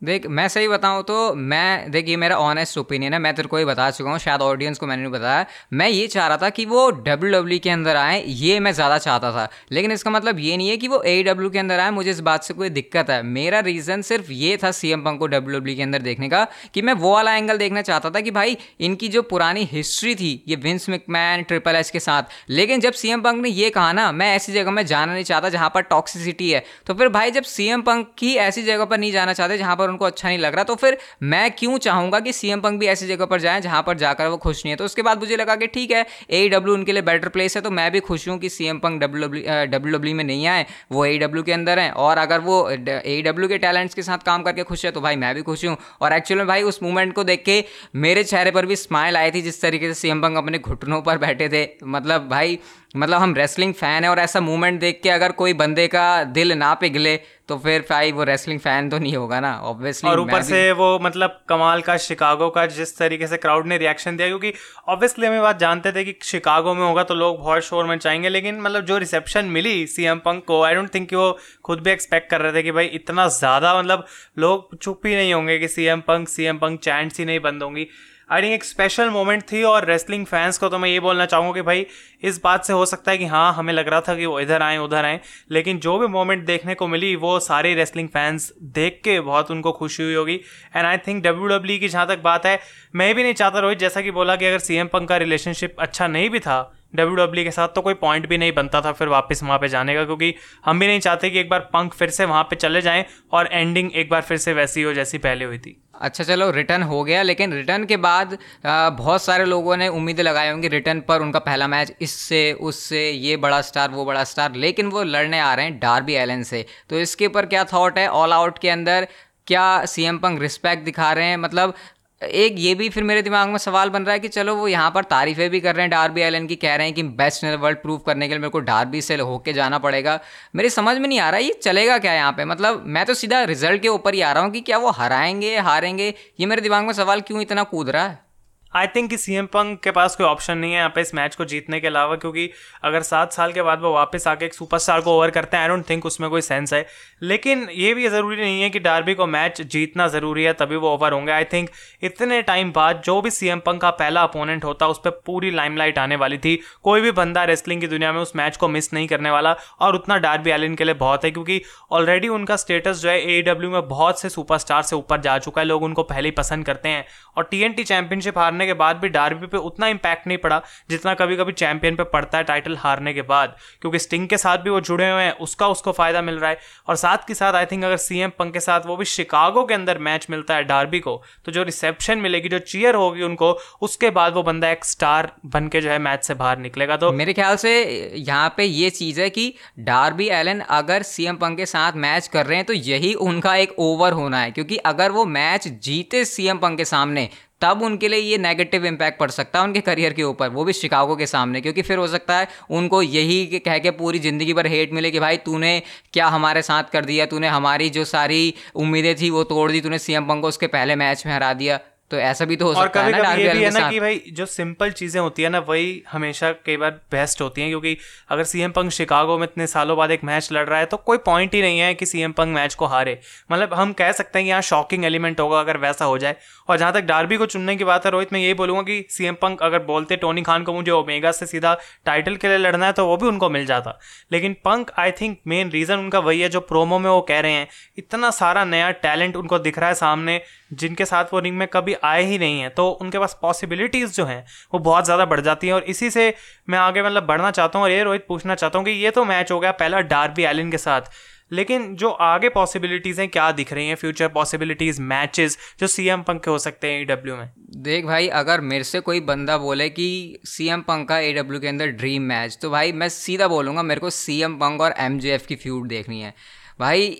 देख, 0.01 0.25
मैं 0.27 0.47
सही 0.47 0.67
बताऊँ 0.67 1.03
तो 1.03 1.33
मैं, 1.35 1.91
देख, 1.91 2.07
ये 2.09 2.15
मेरा 2.17 2.35
ऑनेस्ट 2.37 2.77
ओपिनियन 2.77 3.13
है, 3.13 3.19
मैं 3.19 3.33
तेरे 3.35 3.47
को 3.47 3.57
ही 3.57 3.65
बता 3.65 3.89
चुका 3.91 4.09
हूँ, 4.09 4.19
शायद 4.19 4.41
ऑडियंस 4.41 4.77
को 4.77 4.87
मैंने 4.87 5.01
नहीं 5.01 5.11
बताया। 5.11 5.45
मैं 5.73 5.87
ये 5.89 6.05
चाह 6.07 6.27
रहा 6.27 6.37
था 6.37 6.49
कि 6.49 6.65
वो 6.65 6.89
डब्ल्यू 6.91 7.31
डब्ल्यू 7.31 7.57
e 7.57 7.61
के 7.61 7.69
अंदर 7.69 7.95
आए, 7.95 8.23
ये 8.23 8.59
मैं 8.59 8.71
ज़्यादा 8.71 8.97
चाहता 8.97 9.31
था। 9.31 9.47
लेकिन 9.71 9.91
इसका 9.91 10.11
मतलब 10.11 10.39
ये 10.39 10.55
नहीं 10.57 10.69
है 10.69 10.77
कि 10.77 10.87
वो 10.87 11.01
ए 11.01 11.23
डब्ल्यू 11.23 11.49
के 11.49 11.59
अंदर 11.59 11.79
आए, 11.79 11.91
मुझे 11.91 12.09
इस 12.11 12.19
बात 12.19 12.43
से 12.43 12.53
कोई 12.53 12.69
दिक्कत 12.69 13.09
है। 13.09 13.21
मेरा 13.23 13.59
रीज़न 13.59 14.01
सिर्फ़ 14.01 14.31
ये 14.31 14.55
था 14.63 14.71
सी 14.71 14.91
एम 14.91 15.03
पंक 15.03 15.19
को 15.19 15.27
डब्ल्यू 15.27 15.59
डब्ल्यू 15.59 15.73
e 15.73 15.77
के 15.77 15.83
अंदर 15.83 16.01
देखने 16.01 16.29
का, 16.29 16.45
कि 16.73 16.81
मैं 16.81 16.93
वो 16.93 17.13
वाला 17.13 17.35
एंगल 17.35 17.57
देखना 17.57 17.81
चाहता 17.81 18.09
था 18.09 18.21
कि 18.21 18.31
भाई, 18.31 18.57
इनकी 18.79 19.07
जो 19.07 19.21
पुरानी 19.23 19.67
हिस्ट्री 19.71 20.15
थी, 20.15 20.31
ये 20.47 20.55
विंस 20.57 20.89
मिकमैन 20.89 21.43
ट्रिपल 21.43 21.75
एच 21.75 21.89
के 21.89 21.99
साथ। 21.99 22.23
लेकिन 22.51 22.79
जब 22.79 22.93
सी 22.93 23.09
एम 23.09 23.21
पंक 23.21 23.41
ने 23.41 23.49
ये 23.49 23.69
कहा 23.69 23.91
ना, 23.93 24.11
मैं 24.13 24.33
ऐसी 24.35 24.53
जगह 24.53 24.71
में 24.71 24.85
जाना 24.85 25.13
नहीं 25.13 25.23
चाहता 25.23 25.49
जहाँ 25.49 25.69
पर 25.75 25.81
टॉक्सिसिटी 25.91 26.49
है 26.51 26.63
तो 26.87 26.93
फिर 26.93 27.09
भाई 27.09 27.31
जब 27.31 27.43
सी 27.45 27.67
एम 27.67 27.81
पंक 27.81 28.11
की 28.17 28.33
ऐसी 28.39 28.63
जगह 28.63 28.85
पर 28.85 28.97
नहीं 28.97 29.11
जाना 29.11 29.33
चाहते 29.33 29.57
जहाँ 29.57 29.75
पर 29.75 29.87
उनको 29.89 30.05
अच्छा 30.05 30.27
नहीं 30.27 30.37
लग 30.39 30.55
रहा 30.55 30.63
तो 30.63 30.75
फिर 30.77 30.97
मैं 31.25 31.49
क्यों 31.53 31.77
चाहूँगा 31.79 32.19
कि 32.19 32.33
सीएम 32.33 32.61
पंक 32.61 32.79
भी 32.79 32.87
ऐसी 32.87 33.07
जगह 33.07 33.25
पर 33.25 33.39
जाएँ 33.39 33.61
जहाँ 33.61 33.83
पर 33.83 33.97
जाकर 33.97 34.27
वो 34.27 34.37
खुश 34.39 34.65
नहीं 34.65 34.71
है? 34.71 34.77
तो 34.77 34.85
उसके 34.85 35.01
बाद 35.01 35.19
मुझे 35.19 35.35
लगा 35.37 35.55
कि 35.55 35.67
ठीक 35.69 35.91
है 35.91 36.05
ए 36.31 36.47
डब्ल्यू 36.49 36.73
उनके 36.73 36.93
लिए 36.93 37.01
बेटर 37.03 37.29
प्लेस 37.29 37.55
है 37.55 37.61
तो 37.61 37.71
मैं 37.71 37.91
भी 37.91 37.99
खुश 38.01 38.27
हूँ 38.29 38.37
कि 38.39 38.49
CM 38.49 38.79
punk 38.79 39.01
W 39.01 39.27
W 39.67 39.91
W 39.91 40.15
में 40.15 40.23
नहीं 40.23 40.45
आए, 40.47 40.65
वो 40.91 41.05
ए 41.05 41.17
डब्ल्यू 41.17 41.43
के 41.43 41.53
अंदर 41.53 41.79
हैं। 41.79 41.91
और 41.91 42.17
अगर 42.17 42.39
वो 42.41 42.57
ए 42.69 43.21
डब्ल्यू 43.25 43.47
के 43.49 43.57
टैलेंट्स 43.59 43.95
के 43.95 44.01
साथ 44.03 44.25
काम 44.25 44.43
करके 44.43 44.63
खुश 44.63 44.85
है 44.85 44.91
तो 44.91 45.01
भाई 45.01 45.15
मैं 45.17 45.33
भी 45.35 45.41
खुश 45.41 45.65
हूँ। 45.65 45.75
और 46.01 46.13
एक्चुअली 46.13 46.43
भाई 46.45 46.63
उस 46.63 46.81
मूवमेंट 46.83 47.13
को 47.15 47.23
देख 47.23 47.43
के 47.45 47.63
मेरे 47.97 48.23
चेहरे 48.23 48.51
पर 48.51 48.65
भी 48.65 48.75
स्माइल 48.77 49.17
आई 49.17 49.31
थी, 49.31 49.41
जिस 49.41 49.61
तरीके 49.61 49.87
से 49.87 49.99
सीएम 50.01 50.21
पंक 50.21 50.37
अपने 50.37 50.59
घुटनों 50.59 51.01
पर 51.01 51.17
बैठे 51.17 51.49
थे। 51.49 51.67
मतलब 51.85 52.27
भाई 52.29 52.59
मतलब 52.95 53.21
हम 53.21 53.33
रेसलिंग 53.35 53.73
फ़ैन 53.73 54.03
है 54.03 54.09
और 54.09 54.19
ऐसा 54.19 54.39
मूवमेंट 54.39 54.79
देख 54.79 54.99
के 55.03 55.09
अगर 55.09 55.31
कोई 55.31 55.53
बंदे 55.53 55.87
का 55.87 56.23
दिल 56.23 56.51
ना 56.53 56.73
पिघले 56.73 57.15
तो 57.47 57.57
फिर 57.57 57.81
भाई 57.89 58.11
वो 58.11 58.23
रेसलिंग 58.23 58.59
फ़ैन 58.59 58.89
तो 58.89 58.99
नहीं 58.99 59.15
होगा 59.15 59.39
ना 59.39 59.53
ऑब्वियसली 59.61 60.09
और 60.09 60.19
ऊपर 60.19 60.41
से 60.41 60.71
वो 60.71 60.87
मतलब 60.99 61.39
कमाल 61.49 61.81
का 61.81 61.97
शिकागो 61.97 62.49
का 62.49 62.65
जिस 62.65 62.97
तरीके 62.97 63.27
से 63.27 63.37
क्राउड 63.37 63.67
ने 63.67 63.77
रिएक्शन 63.77 64.17
दिया 64.17 64.27
क्योंकि 64.27 64.53
ऑब्वियसली 64.87 65.27
हमें 65.27 65.41
बात 65.41 65.59
जानते 65.59 65.91
थे 65.91 66.03
कि 66.03 66.15
शिकागो 66.23 66.73
में 66.73 66.85
होगा 66.87 67.03
तो 67.03 67.15
लोग 67.15 67.37
बहुत 67.39 67.63
शोर 67.63 67.85
में 67.85 67.97
चाहेंगे 67.97 68.29
लेकिन 68.29 68.61
मतलब 68.61 68.85
जो 68.85 68.97
रिसेप्शन 68.97 69.45
मिली 69.45 69.87
सी 69.87 70.05
एम 70.05 70.19
पंक 70.19 70.43
को 70.45 70.61
आई 70.63 70.75
डोंट 70.75 70.93
थिंक 70.95 71.09
कि 71.09 71.15
वो 71.15 71.37
खुद 71.65 71.79
भी 71.79 71.91
एक्सपेक्ट 71.91 72.29
कर 72.29 72.41
रहे 72.41 72.53
थे 72.53 72.63
कि 72.63 72.71
भाई 72.71 72.85
इतना 72.85 73.27
ज़्यादा 73.27 73.79
मतलब 73.79 74.05
लोग 74.39 74.77
चुप 74.77 75.05
ही 75.05 75.15
नहीं 75.15 75.33
होंगे 75.33 75.59
कि 75.59 75.67
CM 75.67 76.01
punk 76.01 76.29
C 76.29 76.43
M 76.43 76.57
punk 76.57 76.79
chants 76.79 77.19
ही 77.19 77.25
नहीं 77.25 77.39
बंद 77.39 77.63
होंगी। 77.63 77.87
आई 78.31 78.41
थिंक 78.41 78.53
एक 78.53 78.63
स्पेशल 78.63 79.09
मोमेंट 79.09 79.43
थी 79.51 79.63
और 79.63 79.85
रेसलिंग 79.85 80.25
फैंस 80.25 80.57
को 80.57 80.69
तो 80.69 80.77
मैं 80.77 80.89
ये 80.89 80.99
बोलना 80.99 81.25
चाहूँगा 81.25 81.53
कि 81.53 81.61
भाई, 81.61 81.85
इस 82.23 82.39
बात 82.43 82.65
से 82.65 82.73
हो 82.73 82.85
सकता 82.85 83.11
है 83.11 83.17
कि 83.17 83.25
हाँ 83.25 83.53
हमें 83.53 83.73
लग 83.73 83.87
रहा 83.87 84.01
था 84.01 84.15
कि 84.15 84.25
वो 84.25 84.39
इधर 84.39 84.61
आए, 84.61 84.77
उधर 84.77 85.05
आए, 85.05 85.19
लेकिन 85.51 85.79
जो 85.79 85.97
भी 85.97 86.07
मोमेंट 86.07 86.45
देखने 86.45 86.75
को 86.75 86.87
मिली, 86.87 87.15
वो 87.15 87.39
सारे 87.39 87.73
रेसलिंग 87.73 88.09
फैंस 88.09 88.51
देख 88.63 89.01
के 89.03 89.19
बहुत 89.19 89.51
उनको 89.51 89.71
खुशी 89.71 90.03
हुई 90.03 90.13
होगी। 90.13 90.39
And 90.75 90.85
I 90.85 90.97
think 90.97 91.23
W 91.23 91.47
W 91.47 91.79
की 91.79 91.89
जहाँ 91.89 92.07
तक 92.07 92.19
बात 92.19 92.45
है, 92.45 92.59
मैं 92.95 93.13
भी 93.15 93.23
नहीं 93.23 93.33
चाहता 93.33 93.59
रोहित, 93.59 93.79
जैसा 93.79 94.01
कि 94.01 94.11
बोला 94.11 94.35
कि 94.35 94.45
अगर 94.45 94.59
सी 94.59 94.75
एम 94.75 94.87
पंक 94.87 95.09
का 95.09 95.17
रिलेशनशिप 95.17 95.75
अच्छा 95.79 96.07
नहीं 96.07 96.29
भी 96.29 96.39
था 96.39 96.75
डब्ल्यू 96.93 97.15
डब्ल्यू 97.15 97.43
के 97.43 97.51
साथ 97.51 97.67
तो 97.67 97.81
कोई 97.81 97.93
पॉइंट 97.95 98.27
भी 98.27 98.37
नहीं 98.37 98.51
बनता 98.53 98.81
था 98.81 98.91
फिर 98.91 99.07
वापस 99.07 99.43
वहाँ 99.43 99.57
पे 99.59 99.67
जाने 99.69 99.95
का, 99.95 100.03
क्योंकि 100.05 100.33
हम 100.65 100.79
भी 100.79 100.87
नहीं 100.87 100.99
चाहते 100.99 101.29
कि 101.29 101.39
एक 101.39 101.49
बार 101.49 101.59
पंख 101.73 101.93
फिर 101.93 102.09
से 102.09 102.25
वहाँ 102.25 102.43
पे 102.43 102.55
चले 102.55 102.81
जाएँ 102.81 103.05
और 103.31 103.49
एंडिंग 103.51 103.91
एक 103.93 104.09
बार 104.09 104.21
फिर 104.21 104.37
से 104.37 104.53
वैसी 104.53 104.81
हो 104.81 104.93
जैसी 104.93 105.17
पहले 105.19 105.45
हुई 105.45 105.57
थी। 105.57 105.75
अच्छा 105.95 106.23
चलो 106.23 106.49
रिटर्न 106.51 106.83
हो 106.83 107.03
गया, 107.03 107.21
लेकिन 107.21 107.53
रिटर्न 107.53 107.85
के 107.85 107.97
बाद 107.97 108.37
बहुत 108.65 109.21
सारे 109.21 109.45
लोगों 109.45 109.77
ने 109.77 109.87
उम्मीदें 109.89 110.23
लगाई 110.23 110.49
होंगी 110.49 110.67
रिटर्न 110.67 110.99
पर 111.01 111.21
उनका 111.21 111.39
पहला 111.41 111.67
मैच 111.67 111.93
इससे, 112.01 112.51
उससे, 112.53 113.09
ये 113.09 113.37
बड़ा 113.37 113.61
स्टार 113.61 113.89
वो 113.91 114.05
बड़ा 114.05 114.23
स्टार 114.23 114.55
लेकिन 114.55 114.89
वो 114.89 115.03
लड़ने 115.05 115.39
आ 115.39 115.53
रहे 115.53 115.65
हैं 115.65 115.79
डार्बी 115.79 116.13
एलन 116.15 116.43
से। 116.43 116.65
तो 116.89 116.99
इसके 116.99 117.27
ऊपर 117.27 117.45
क्या 117.45 117.63
थाट 117.65 117.97
है? 117.97 118.07
ऑल 118.09 118.33
आउट 118.33 118.57
के 118.57 118.69
अंदर 118.69 119.07
क्या 119.47 119.85
सी 119.85 120.03
एम 120.05 120.17
पंग 120.19 120.39
रिस्पेक्ट 120.41 120.83
दिखा 120.83 121.11
रहे 121.13 121.25
हैं? 121.25 121.37
मतलब 121.37 121.73
एक 122.21 122.55
ये 122.57 122.73
भी 122.75 122.89
फिर 122.89 123.03
मेरे 123.03 123.21
दिमाग 123.21 123.49
में 123.49 123.57
सवाल 123.57 123.89
बन 123.89 124.03
रहा 124.03 124.13
है 124.13 124.19
कि 124.19 124.27
चलो 124.27 124.55
वो 124.55 124.67
यहाँ 124.67 124.91
पर 124.91 125.03
तारीफें 125.03 125.49
भी 125.49 125.59
कर 125.59 125.75
रहे 125.75 125.83
हैं 125.83 125.89
डार्बी 125.89 126.21
एलन 126.21 126.47
की 126.47 126.55
कह 126.55 126.75
रहे 126.75 126.85
हैं 126.87 126.95
कि 126.95 127.03
बेस्ट 127.03 127.43
इन 127.43 127.55
वर्ल्ड 127.55 127.77
प्रूफ 127.77 128.01
करने 128.05 128.27
के 128.27 128.33
लिए 128.33 128.39
मेरे 128.39 128.49
को 128.49 128.59
डार्बी 128.59 129.01
से 129.01 129.15
होके 129.15 129.53
जाना 129.53 129.77
पड़ेगा। 129.77 130.19
मेरी 130.55 130.69
समझ 130.69 130.97
में 130.97 131.07
नहीं 131.07 131.19
आ 131.19 131.29
रहा, 131.29 131.39
ये 131.39 131.53
चलेगा 131.63 131.97
क्या 131.97 132.13
यहाँ 132.13 132.31
पे? 132.31 132.45
मतलब 132.45 132.83
मैं 132.85 133.05
तो 133.05 133.13
सीधा 133.13 133.43
रिज़ल्ट 133.43 133.81
के 133.81 133.87
ऊपर 133.87 134.13
ही 134.13 134.21
आ 134.21 134.31
रहा 134.31 134.43
हूँ 134.43 134.51
कि 134.51 134.61
क्या 134.61 134.77
वो 134.77 134.89
हराएँगे, 134.89 135.57
हारेंगे? 135.57 136.13
ये 136.39 136.45
मेरे 136.45 136.61
दिमाग 136.61 136.85
में 136.85 136.93
सवाल 136.93 137.21
क्यों 137.21 137.41
इतना 137.41 137.63
कूद 137.63 137.89
रहा 137.89 138.07
है? 138.07 138.28
आई 138.73 138.87
थिंक 138.87 139.09
कि 139.09 139.17
सी 139.17 139.33
एम 139.33 139.45
पंक 139.45 139.79
के 139.83 139.91
पास 139.91 140.15
कोई 140.15 140.25
ऑप्शन 140.27 140.57
नहीं 140.57 140.71
है 140.71 140.77
यहाँ 140.77 140.89
पे 140.95 141.01
इस 141.01 141.13
मैच 141.15 141.35
को 141.35 141.45
जीतने 141.45 141.79
के 141.79 141.87
अलावा, 141.87 142.15
क्योंकि 142.15 142.49
अगर 142.83 143.01
सात 143.01 143.31
साल 143.33 143.51
के 143.51 143.61
बाद 143.61 143.81
वो 143.81 143.93
वापस 143.93 144.27
आके 144.27 144.45
एक 144.45 144.53
सुपरस्टार 144.53 145.01
को 145.01 145.15
ओवर 145.15 145.29
करते 145.29 145.57
हैं 145.57 145.63
आई 145.63 145.69
डोंट 145.69 145.89
थिंक 145.89 146.05
उसमें 146.05 146.29
कोई 146.29 146.41
सेंस 146.41 146.73
है। 146.73 146.85
लेकिन 147.21 147.67
ये 147.73 147.93
भी 147.93 148.07
ज़रूरी 148.09 148.37
नहीं 148.37 148.61
है 148.61 148.69
कि 148.69 148.79
डार्बी 148.79 149.13
को 149.13 149.25
मैच 149.27 149.61
जीतना 149.61 150.07
ज़रूरी 150.07 150.43
है, 150.43 150.53
तभी 150.53 150.75
वो 150.75 150.89
ओवर 150.89 151.13
होंगे। 151.13 151.31
आई 151.31 151.43
थिंक 151.43 151.69
इतने 152.03 152.41
टाइम 152.41 152.71
बाद 152.71 153.01
जो 153.05 153.19
भी 153.21 153.29
सी 153.29 153.47
एम 153.47 153.59
पंक 153.59 153.81
का 153.81 153.89
पहला 153.91 154.23
अपोनेंट 154.23 154.65
होता, 154.65 154.87
उस 154.87 155.01
पर 155.05 155.09
पूरी 155.25 155.51
लाइमलाइट 155.51 155.97
आने 155.99 156.15
वाली 156.15 156.37
थी। 156.37 156.55
कोई 156.83 157.01
भी 157.01 157.11
बंदा 157.11 157.43
रेसलिंग 157.43 157.81
की 157.81 157.87
दुनिया 157.87 158.11
में 158.13 158.21
उस 158.21 158.35
मैच 158.35 158.57
को 158.57 158.67
मिस 158.67 158.93
नहीं 158.93 159.07
करने 159.07 159.31
वाला, 159.31 159.55
और 159.79 159.95
उतना 159.95 160.17
डार्बी 160.17 160.51
एलिन 160.51 160.75
के 160.75 160.83
लिए 160.83 160.93
बहुत 160.95 161.25
है, 161.25 161.31
क्योंकि 161.31 161.61
ऑलरेडी 161.91 162.27
उनका 162.29 162.55
स्टेटस 162.57 163.01
जो 163.01 163.09
है 163.09 163.19
ए 163.21 163.43
e 163.43 163.57
में 163.63 163.87
बहुत 163.87 164.21
से 164.21 164.29
सुपरस्टार 164.29 164.81
से 164.83 164.95
ऊपर 164.95 165.21
जा 165.21 165.37
चुका 165.39 165.61
है, 165.61 165.67
लोग 165.67 165.83
उनको 165.83 166.03
पहले 166.03 166.27
ही 166.27 166.31
पसंद 166.35 166.65
करते 166.65 166.89
हैं। 166.89 167.05
और 167.37 167.43
टीएनटी 167.51 167.83
चैंपियनशिप 167.83 168.37
हारने 168.37 168.58
के 168.65 168.73
बाद 168.75 168.97
भी 168.97 169.09
डार्बी 169.09 169.47
पे 169.47 169.57
उतना 169.59 169.87
इम्पैक्ट 169.87 170.27
नहीं 170.27 170.37
पड़ा 170.37 170.61
जितना 170.89 171.13
कभी 171.13 171.35
कभी 171.37 171.51
चैंपियन 171.53 171.95
पे 171.95 172.03
पड़ता 172.05 172.37
है 172.37 172.43
टाइटल 172.43 172.75
हारने 172.77 173.13
के 173.13 173.21
बाद। 173.23 173.55
क्योंकि 173.81 173.99
स्टिंग 173.99 174.27
के 174.27 174.37
साथ 174.37 174.57
भी 174.57 174.69
वो 174.69 174.79
जुड़े 174.81 175.09
हुए 175.09 175.21
हैं, 175.21 175.31
उसका 175.33 175.67
उसको 175.67 175.91
फ़ायदा 175.91 176.21
मिल 176.21 176.35
रहा 176.35 176.49
है। 176.49 176.59
और 176.87 176.95
साथ 176.97 177.27
के 177.27 177.33
साथ 177.33 177.53
आई 177.53 177.65
थिंक 177.65 177.83
अगर 177.83 177.97
सी 177.99 178.19
एम 178.19 178.31
पंक 178.39 178.53
के 178.53 178.59
साथ 178.59 178.85
वो 178.85 178.97
भी 178.97 179.05
शिकागो 179.07 179.63
के 179.65 179.73
अंदर 179.73 179.97
मैच 179.99 180.27
मिलता 180.29 180.55
है 180.55 180.63
डार्बी 180.65 180.99
को 180.99 181.21
तो 181.45 181.51
जो 181.51 181.63
रिसेप्शन 181.63 182.17
मिलेगी, 182.19 182.49
जो 182.49 182.59
चीयर 182.61 182.95
होगी 182.95 183.23
उनको, 183.23 183.51
उसके 183.81 184.09
बाद 184.11 184.33
वो 184.33 184.43
बंदा 184.43 184.69
एक 184.69 184.85
स्टार 184.85 185.31
बन 185.47 185.67
के 185.67 185.81
जो 185.81 185.89
है 185.89 185.99
मैच 185.99 186.23
से 186.23 186.33
बाहर 186.35 186.57
निकलेगा। 186.59 186.97
तो 186.97 187.11
मेरे 187.13 187.33
ख्याल 187.33 187.55
से 187.57 187.71
यहाँ 188.17 188.53
पे 188.57 188.63
ये 188.63 188.89
चीज़ 188.91 189.21
है 189.21 189.29
कि 189.29 189.53
डार्बी 189.81 190.27
एलन 190.29 190.59
अगर 190.71 191.03
सीएम 191.03 191.35
पंक 191.37 191.57
के 191.57 191.65
साथ 191.65 191.93
मैच 191.97 192.27
कर 192.27 192.45
रहे 192.45 192.57
हैं 192.57 192.65
तो 192.65 192.73
यही 192.73 193.13
उनका 193.21 193.55
एक 193.55 193.75
ओवर 193.79 194.13
होना 194.13 194.39
है। 194.39 194.51
क्योंकि 194.51 194.77
अगर 194.85 195.11
वो 195.11 195.25
मैच 195.27 195.67
जीते 195.67 196.23
सीएम 196.25 196.57
पंक 196.57 196.77
के 196.77 196.85
सामने 196.85 197.29
तब 197.61 197.81
उनके 197.83 198.07
लिए 198.07 198.19
ये 198.19 198.37
नेगेटिव 198.37 198.85
इम्पैक्ट 198.85 199.19
पड़ 199.19 199.29
सकता 199.31 199.59
है 199.59 199.65
उनके 199.65 199.81
करियर 199.81 200.13
के 200.13 200.23
ऊपर, 200.23 200.49
वो 200.49 200.63
भी 200.63 200.73
शिकागो 200.73 201.15
के 201.15 201.25
सामने, 201.27 201.61
क्योंकि 201.61 201.81
फिर 201.81 201.97
हो 201.97 202.07
सकता 202.07 202.37
है 202.37 202.47
उनको 202.71 203.01
यही 203.01 203.59
कह 203.59 203.77
के 203.77 203.91
पूरी 203.93 204.19
ज़िंदगी 204.19 204.53
भर 204.53 204.67
हेट 204.67 204.93
मिले 204.93 205.11
कि 205.11 205.19
भाई 205.19 205.37
तूने 205.39 205.81
क्या 206.13 206.27
हमारे 206.27 206.61
साथ 206.61 206.91
कर 206.93 207.05
दिया, 207.05 207.25
तूने 207.25 207.47
हमारी 207.47 207.89
जो 207.89 208.05
सारी 208.05 208.53
उम्मीदें 208.75 209.15
थी 209.15 209.29
वो 209.29 209.43
तोड़ 209.45 209.71
दी, 209.71 209.81
तूने 209.81 209.99
सीएम 209.99 210.27
पंग 210.27 210.41
को 210.41 210.47
उसके 210.47 210.67
पहले 210.69 210.95
मैच 210.95 211.25
में 211.25 211.33
हरा 211.33 211.53
दिया। 211.53 211.79
तो 212.11 212.17
ऐसा 212.19 212.45
भी 212.45 212.55
तो 212.55 212.65
हो 212.65 212.73
सकता 212.73 213.03
है 213.03 213.21
ना 213.21 213.33
ये 213.33 213.49
भी 213.49 213.63
है 213.63 213.69
ना 213.71 213.89
कि 213.89 213.99
भाई 213.99 214.21
जो 214.33 214.45
सिंपल 214.45 214.91
चीज़ें 214.91 215.19
होती 215.21 215.43
है 215.43 215.49
ना 215.49 215.59
वही 215.59 216.01
हमेशा 216.11 216.51
कई 216.65 216.77
बार 216.77 216.91
बेस्ट 217.11 217.41
होती 217.41 217.61
हैं 217.61 217.69
क्योंकि 217.69 217.97
अगर 218.29 218.43
सीएम 218.43 218.71
पंग 218.71 218.89
शिकागो 218.89 219.37
में 219.37 219.43
इतने 219.43 219.67
सालों 219.67 219.97
बाद 219.97 220.11
एक 220.11 220.23
मैच 220.23 220.49
लड़ 220.51 220.67
रहा 220.69 220.79
है 220.79 220.85
तो 220.85 220.97
कोई 220.99 221.17
पॉइंट 221.25 221.53
ही 221.53 221.61
नहीं 221.61 221.79
है 221.79 221.93
कि 221.93 222.05
सीएम 222.05 222.31
पंग 222.31 222.53
मैच 222.53 222.75
को 222.75 222.85
हारे। 222.85 223.19
मतलब 223.51 223.73
हम 223.73 223.93
कह 223.93 224.11
सकते 224.11 224.39
हैं 224.39 224.45
कि 224.45 224.49
यहाँ 224.49 224.61
शॉकिंग 224.61 225.05
एलिमेंट 225.05 225.39
होगा 225.39 225.59
अगर 225.59 225.77
वैसा 225.77 226.05
हो 226.05 226.17
जाए। 226.17 226.35
और 226.69 226.77
जहाँ 226.77 226.93
तक 226.93 227.01
डार्बी 227.03 227.37
को 227.37 227.45
चुनने 227.45 227.75
की 227.75 227.83
बात 227.83 228.05
है 228.05 228.11
रोहित 228.11 228.33
मैं 228.33 228.39
यही 228.39 228.53
बोलूँगा 228.53 228.81
कि 228.81 229.05
सीएम 229.09 229.35
पंग 229.41 229.57
अगर 229.61 229.79
बोलते 229.83 230.15
टोनी 230.15 230.41
खान 230.41 230.63
को 230.63 230.73
मुझे 230.73 230.91
ओमेगा 230.91 231.31
से 231.31 231.45
सीधा 231.45 231.77
टाइटल 232.05 232.35
के 232.35 232.47
लिए 232.47 232.57
लड़ना 232.57 232.85
है 232.85 232.93
तो 232.93 233.05
वो 233.05 233.17
भी 233.17 233.27
उनको 233.27 233.49
मिल 233.49 233.65
जाता। 233.65 233.97
लेकिन 234.31 234.53
punk 234.65 234.91
I 234.99 235.11
think 235.11 235.37
main 235.47 235.69
reason 235.69 235.97
उनका 235.97 236.19
वही 236.19 236.41
है 236.41 236.49
जो 236.49 236.59
प्रोमो 236.61 236.99
में 236.99 237.09
वो 237.09 237.21
कह 237.21 237.39
रहे 237.39 237.51
हैं। 237.51 237.67
इतना 237.97 238.31
सारा 238.31 238.65
नया 238.65 238.91
टैलेंट 239.03 239.35
उनको 239.35 239.59
दिख 239.59 239.79
रहा 239.79 239.89
है 239.89 239.95
सामने 239.95 240.41
जिनके 240.73 241.05
साथ 241.05 241.33
वो 241.33 241.39
रिंग 241.39 241.57
में 241.57 241.67
कभी 241.67 241.93
आए 242.03 242.23
ही 242.23 242.37
नहीं 242.39 242.59
है। 242.61 242.69
तो 242.69 242.89
उनके 242.91 243.19
पास 243.19 243.37
पॉसिबिलिटीज़ 243.41 244.13
जो 244.13 244.25
हैं, 244.25 244.43
वो 244.73 244.79
बहुत 244.81 245.05
ज़्यादा 245.05 245.25
बढ़ 245.25 245.41
जाती 245.41 245.67
हैं 245.67 245.73
और 245.73 245.83
इसी 245.85 246.09
से 246.09 246.33
मैं 246.69 246.77
आगे 246.79 247.03
मतलब 247.03 247.25
बढ़ना 247.25 247.51
चाहता 247.51 247.79
हूँ 247.79 247.85
और 247.85 247.91
ये 247.91 248.03
रोहित 248.03 248.25
पूछना 248.27 248.55
चाहता 248.55 248.79
हूँ 248.79 248.85
कि 248.85 248.91
ये 248.93 249.11
तो 249.11 249.25
मैच 249.25 249.51
हो 249.51 249.59
गया 249.59 249.71
पहला 249.73 249.99
डार्बी 250.03 250.43
एलिन 250.43 250.71
के 250.71 250.77
साथ। 250.79 251.11
लेकिन 251.51 251.95
जो 251.95 252.09
आगे 252.11 252.49
पॉसिबिलिटीज़ 252.49 253.19
हैं, 253.21 253.27
क्या 253.29 253.51
दिख 253.51 253.71
रही 253.73 253.87
हैं 253.87 253.95
फ्यूचर 253.95 254.27
पॉसिबिलिटीज़ 254.27 255.01
मैचेस 255.01 255.57
जो 255.79 255.87
सी 255.87 256.07
एम 256.07 256.21
पंक 256.21 256.43
के 256.43 256.51
हो 256.51 256.57
सकते 256.59 256.87
हैं 256.87 257.01
ए 257.01 257.17
में? 257.27 257.49
देख 257.77 258.05
भाई, 258.05 258.27
अगर 258.29 258.61
मेरे 258.61 258.83
से 258.83 258.99
कोई 258.99 259.19
बंदा 259.21 259.57
बोले 259.57 259.89
कि 259.89 260.39
सी 260.45 260.67
एम 260.67 260.81
पंक 260.81 261.07
का 261.09 261.17
ए 261.19 261.33
के 261.37 261.67
अंदर 261.67 261.87
ड्रीम 261.89 262.21
मैच 262.23 262.57
तो 262.61 262.69
भाई 262.69 262.91
मैं 262.91 263.09
सीधा 263.09 263.47
बोलूँगा 263.47 263.83
मेरे 263.83 264.01
को 264.01 264.09
सी 264.11 264.39
एम 264.41 264.55
पंक 264.55 264.81
और 264.81 264.93
एमजीएफ 264.99 265.45
की 265.45 265.55
फ्यूड 265.55 265.87
देखनी 265.87 266.21
है। 266.21 266.33
भाई 266.79 267.15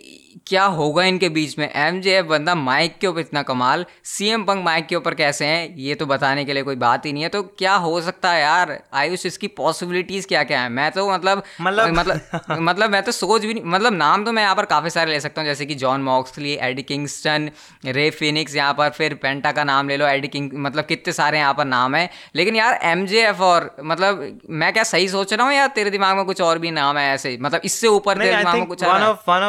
क्या 0.48 0.64
होगा 0.66 1.04
इनके 1.04 1.28
बीच 1.30 1.58
में? 1.60 1.70
एम 1.70 2.00
जे 2.02 2.16
एफ़ 2.18 2.26
बंदा 2.26 2.54
माइक 2.56 2.98
के 3.00 3.08
ऊपर 3.08 3.20
इतना 3.20 3.42
कमाल। 3.44 3.86
सी 4.06 4.28
एम 4.28 4.44
पंग 4.44 4.64
माइक 4.64 4.86
के 4.88 4.96
ऊपर 4.96 5.14
कैसे 5.14 5.46
हैं? 5.46 5.76
ये 5.78 5.96
तो 5.96 6.06
बताने 6.06 6.46
के 6.46 6.54
लिए 6.54 6.64
कोई 6.64 6.76
बात 6.76 7.06
ही 7.06 7.14
नहीं 7.14 7.24
है। 7.24 7.30
तो 7.30 7.42
क्या 7.44 7.74
हो 7.76 8.00
सकता 8.02 8.32
है 8.32 8.42
यार? 8.42 8.78
आयुष 8.94 9.26
इसकी 9.26 9.48
पॉसिबिलिटीज़ 9.48 10.28
क्या 10.28 10.44
क्या 10.44 10.62
है? 10.62 10.70
मैं 10.70 10.90
तो 10.92 11.10
मतलब 11.12 11.44
मतलब 11.62 11.90
मतलब 11.90 12.58
मतलब 12.60 12.90
मैं 12.90 13.02
तो 13.04 13.12
सोच 13.12 13.42
भी 13.42 13.54
नहीं 13.54 13.64
मतलब 13.66 13.94
नाम 13.94 14.26
तो 14.26 14.32
मैं 14.32 14.44
यहाँ 14.44 14.56
पर 14.56 14.66
काफ़ी 14.66 14.90
सारे 14.90 15.12
ले 15.12 15.20
सकता 15.20 15.42
हूँ। 15.42 15.50
जैसे 15.50 15.66
कि 15.66 15.76
Jon 15.76 16.02
Moxley 16.02 16.54
Eddie 16.62 16.84
Kingston 16.84 17.50
Rey 17.86 18.10
Fenix 18.12 18.56
यहाँ 18.56 18.74
पर 18.74 18.90
फिर 18.90 19.14
पेंटा 19.24 19.52
का 19.52 19.64
नाम 19.64 19.90
ले 19.90 19.98
लो 19.98 20.08
एडी 20.08 20.28
किंग 20.28 20.50
मतलब 20.56 20.86
कितने 20.86 21.14
सारे 21.14 21.40
यहाँ 21.40 21.54
पर 21.54 21.66
नाम 21.66 21.96
है। 21.96 22.10
लेकिन 22.36 22.56
यार 22.56 22.80
एम 22.84 23.06
जे 23.06 23.28
एफ़ 23.28 23.42
और 23.42 23.76
मतलब 23.84 24.40
मैं 24.50 24.72
क्या 24.74 24.84
सही 24.86 25.10
सोच 25.10 25.34
रहा 25.34 25.48
हूँ 25.48 25.54
यार 25.56 25.68
तेरे 25.76 25.90
दिमाग 25.90 26.16
में 26.18 26.26
कुछ 26.26 26.42
और 26.42 26.60
भी 26.60 26.72
नाम 26.72 26.98
है 26.98 27.14
ऐसे? 27.14 27.38
मतलब 27.42 27.62
इससे 27.64 27.88
ऊपर 27.90 28.18
तेरे 28.18 28.38
दिमाग 28.38 28.56
में 28.56 28.66
कुछ 28.68 28.84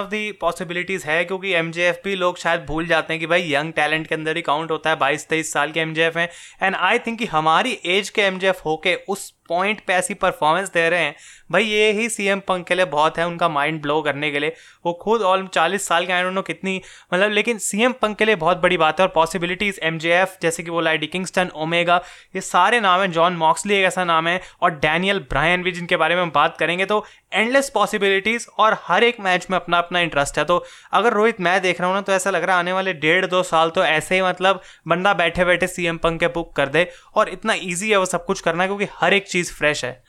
ऑफ़ 0.00 0.06
दी 0.06 0.30
पॉसिबिलिटीज 0.40 1.04
है, 1.04 1.24
क्योंकि 1.24 1.52
एम 1.54 1.70
भी 2.04 2.14
लोग 2.16 2.38
शायद 2.38 2.64
भूल 2.66 2.86
जाते 2.86 3.12
हैं 3.12 3.20
कि 3.20 3.26
भाई 3.26 3.52
यंग 3.52 3.72
टैलेंट 3.72 4.06
के 4.06 4.14
अंदर 4.14 4.36
ही 4.36 4.42
काउंट 4.42 4.70
होता 4.70 4.90
है 4.90 4.96
बाईस 4.96 5.28
तेईस 5.28 5.52
साल 5.52 5.72
के 5.72 5.80
एमजेएफ 5.80 6.16
हैं। 6.16 6.28
एंड 6.62 6.74
आई 6.76 6.98
थिंक 6.98 7.18
कि 7.18 7.26
हमारी 7.26 7.78
एज 7.88 8.10
के 8.10 8.22
एम 8.22 8.40
होके 8.66 8.94
उस 9.08 9.32
पॉइंट 9.48 9.80
पे 9.86 9.92
ऐसी 9.92 10.14
परफॉर्मेंस 10.14 10.68
दे 10.72 10.88
रहे 10.90 11.00
हैं। 11.00 11.14
भाई 11.52 11.64
ये 11.64 11.90
ही 11.92 12.08
सी 12.08 12.26
एम 12.26 12.40
पंक 12.40 12.66
के 12.66 12.74
लिए 12.74 12.84
बहुत 12.86 13.18
है, 13.18 13.26
उनका 13.26 13.48
माइंड 13.48 13.80
ब्लो 13.82 14.00
करने 14.02 14.30
के 14.30 14.38
लिए। 14.38 14.54
वो 14.86 14.92
खुद 15.02 15.22
ऑल 15.22 15.46
चालीस 15.46 15.86
साल 15.88 16.06
के 16.06 16.12
आई 16.12 16.22
नो 16.24 16.42
कितनी 16.42 16.80
मतलब 17.14 17.30
लेकिन 17.30 17.58
सी 17.58 17.82
एम 17.82 17.92
पंक 17.92 18.16
के 18.18 18.24
लिए 18.24 18.36
बहुत 18.36 18.58
बड़ी 18.58 18.76
बात 18.76 19.00
है। 19.00 19.06
और 19.06 19.12
पॉसिबिलिटीज 19.14 19.80
एम 19.82 19.98
जे 19.98 20.12
एफ़ 20.14 20.36
जैसे 20.42 20.62
कि 20.62 20.70
वो 20.70 20.80
लाइडी 20.80 21.06
किंगस्टन 21.06 21.50
ओमेगा 21.56 21.96
ये 22.34 22.40
सारे 22.40 22.80
नाम 22.80 23.00
हैं। 23.00 23.10
जॉन 23.12 23.36
मॉक्सली 23.36 23.74
एक 23.74 23.86
ऐसा 23.86 24.04
नाम 24.04 24.28
है, 24.28 24.40
और 24.62 24.70
डैनियल 24.72 25.18
ब्रायन 25.30 25.62
भी 25.62 25.72
जिनके 25.72 25.96
बारे 25.96 26.14
में 26.14 26.22
हम 26.22 26.30
बात 26.30 26.56
करेंगे। 26.56 26.84
तो 26.84 27.04
एंडलेस 27.32 27.70
पॉसिबिलिटीज 27.70 28.46
और 28.58 28.76
हर 28.82 29.04
एक 29.04 29.20
मैच 29.20 29.46
में 29.50 29.58
अपना 29.58 29.78
अपना 29.90 30.00
इंटरेस्ट 30.00 30.38
है। 30.38 30.44
तो 30.44 30.64
अगर 30.92 31.12
रोहित 31.12 31.40
मैं 31.40 31.60
देख 31.62 31.80
रहा 31.80 31.88
हूँ 31.88 31.96
ना 31.96 32.02
तो 32.02 32.12
ऐसा 32.12 32.30
लग 32.30 32.44
रहा 32.44 32.56
है 32.56 32.60
आने 32.60 32.72
वाले 32.72 32.92
डेढ़ 32.96 33.26
दो 33.26 33.42
साल 33.42 33.70
तो 33.70 33.84
ऐसे 33.84 34.14
ही 34.14 34.22
मतलब 34.22 34.62
बंदा 34.88 35.14
बैठे 35.14 35.44
बैठे 35.44 35.66
सी 35.66 35.86
एम 35.86 35.96
पंक 35.96 36.20
के 36.20 36.26
बुक 36.28 36.54
कर 36.56 36.68
दे 36.68 36.88
और 37.14 37.28
इतना 37.28 37.54
ईजी 37.62 37.90
है 37.90 37.96
वो 37.96 38.06
सब 38.06 38.24
कुछ 38.24 38.40
करना 38.40 38.66
क्योंकि 38.66 38.86
हर 38.94 39.14
एक 39.14 39.28
चीज़ 39.28 39.52
फ्रेश 39.52 39.84
है। 39.84 40.02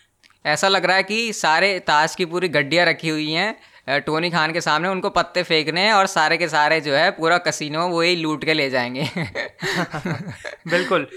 ऐसा 0.46 0.68
लग 0.68 0.86
रहा 0.86 0.96
है 0.96 1.04
कि 1.04 1.34
सारे 1.34 1.78
ताश 1.80 2.16
की 2.16 2.26
पूरी 2.26 2.48
गड्डियाँ 2.50 2.86
रखी 2.86 3.10
हुई 3.10 3.32
हैं 3.32 4.00
टोनी 4.00 4.30
खान 4.30 4.52
के 4.54 4.62
सामने 4.62 4.88
उनको 4.88 5.10
पत्ते 5.10 5.44
फेंकने 5.44 5.82
हैं 5.82 5.94
और 5.94 6.06
सारे 6.06 6.38
के 6.38 6.48
सारे 6.48 6.80
जो 6.82 6.94
है 6.94 7.10
पूरा 7.12 7.38
कसिनो 7.38 7.88
वो 7.88 8.02
ही 8.02 8.16
लूट 8.16 8.46
के 8.46 8.54
ले 8.54 8.70
जाएँगे। 8.70 9.10
बिल्कुल। 10.68 11.08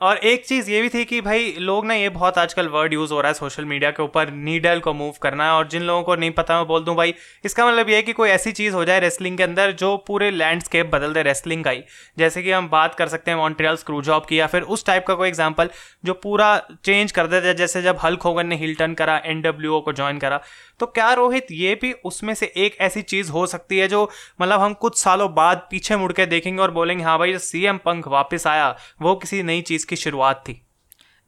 और 0.00 0.16
एक 0.18 0.44
चीज़ 0.46 0.70
ये 0.70 0.80
भी 0.82 0.88
थी 0.88 1.04
कि 1.04 1.20
भाई, 1.20 1.52
लोग 1.58 1.84
ना 1.86 1.94
ये 1.94 2.08
बहुत 2.08 2.38
आजकल 2.38 2.66
वर्ड 2.68 2.92
यूज़ 2.92 3.12
हो 3.12 3.20
रहा 3.20 3.28
है 3.28 3.34
सोशल 3.34 3.64
मीडिया 3.64 3.90
के 3.90 4.02
ऊपर 4.02 4.30
नीडल 4.30 4.80
को 4.80 4.92
मूव 4.92 5.14
करना 5.22 5.52
और 5.56 5.68
जिन 5.68 5.82
लोगों 5.82 6.02
को 6.02 6.16
नहीं 6.16 6.30
पता, 6.30 6.56
मैं 6.56 6.66
बोल 6.66 6.84
दूँ 6.84 6.94
भाई, 6.96 7.14
इसका 7.44 7.66
मतलब 7.66 7.88
ये 7.88 7.96
है 7.96 8.02
कि 8.02 8.12
कोई 8.12 8.28
ऐसी 8.28 8.52
चीज़ 8.52 8.74
हो 8.74 8.84
जाए 8.84 9.00
रेसलिंग 9.00 9.36
के 9.36 9.42
अंदर 9.42 9.72
जो 9.74 9.96
पूरे 10.06 10.30
लैंडस्केप 10.30 10.90
बदल 10.92 11.12
दे 11.12 11.22
रेसलिंग 11.22 11.64
का 11.64 11.70
ही। 11.70 11.82
जैसे 12.18 12.42
कि 12.42 12.50
हम 12.50 12.68
बात 12.68 12.94
कर 12.94 13.08
सकते 13.08 13.30
हैं 13.30 13.38
मॉन्ट्रियल 13.38 13.76
स्क्रू 13.76 14.02
जॉब 14.02 14.26
की 14.26 14.40
या 14.40 14.46
फिर 14.46 14.62
उस 14.64 14.84
टाइप 14.86 15.06
का 15.06 15.14
कोई 15.14 15.28
एग्ज़ाम्पल 15.28 15.70
जो 16.04 16.14
पूरा 16.14 16.56
चेंज 16.84 17.12
कर 17.12 17.26
देता 17.26 17.46
है, 17.46 17.54
जैसे 17.54 17.82
जब 17.82 17.98
हल्क 18.04 18.22
होगन 18.22 18.46
ने 18.46 18.56
हिल्टन 18.56 18.94
करा 18.94 19.20
एनडब्ल्यूओ 19.26 19.80
को 19.80 19.92
ज्वाइन 19.92 20.18
करा। 20.18 20.40
तो 20.80 20.86
क्या 20.88 21.12
रोहित, 21.14 21.46
ये 21.50 21.74
भी 21.82 21.92
उसमें 22.04 22.34
से 22.34 22.52
एक 22.56 22.76
ऐसी 22.80 23.02
चीज़ 23.04 23.30
हो 23.30 23.46
सकती 23.46 23.78
है 23.78 23.88
जो 23.88 24.08
मतलब 24.40 24.60
हम 24.60 24.74
कुछ 24.76 24.98
सालों 24.98 25.32
बाद 25.34 25.66
पीछे 25.70 25.96
मुड़ 25.96 26.12
के 26.12 26.26
देखेंगे 26.26 26.62
और 26.62 26.70
बोलेंगे 26.72 27.04
हाँ 27.04 27.18
भाई 27.18 27.38
सी 27.40 27.64
एम 27.64 27.78
पंख 27.84 28.08
वापस 28.08 28.46
आया, 28.46 28.76
वो 29.02 29.14
किसी 29.16 29.42
नई 29.42 29.60
चीज़ 29.62 29.85
की 29.86 29.96
शुरुआत 29.96 30.44
थी। 30.48 30.65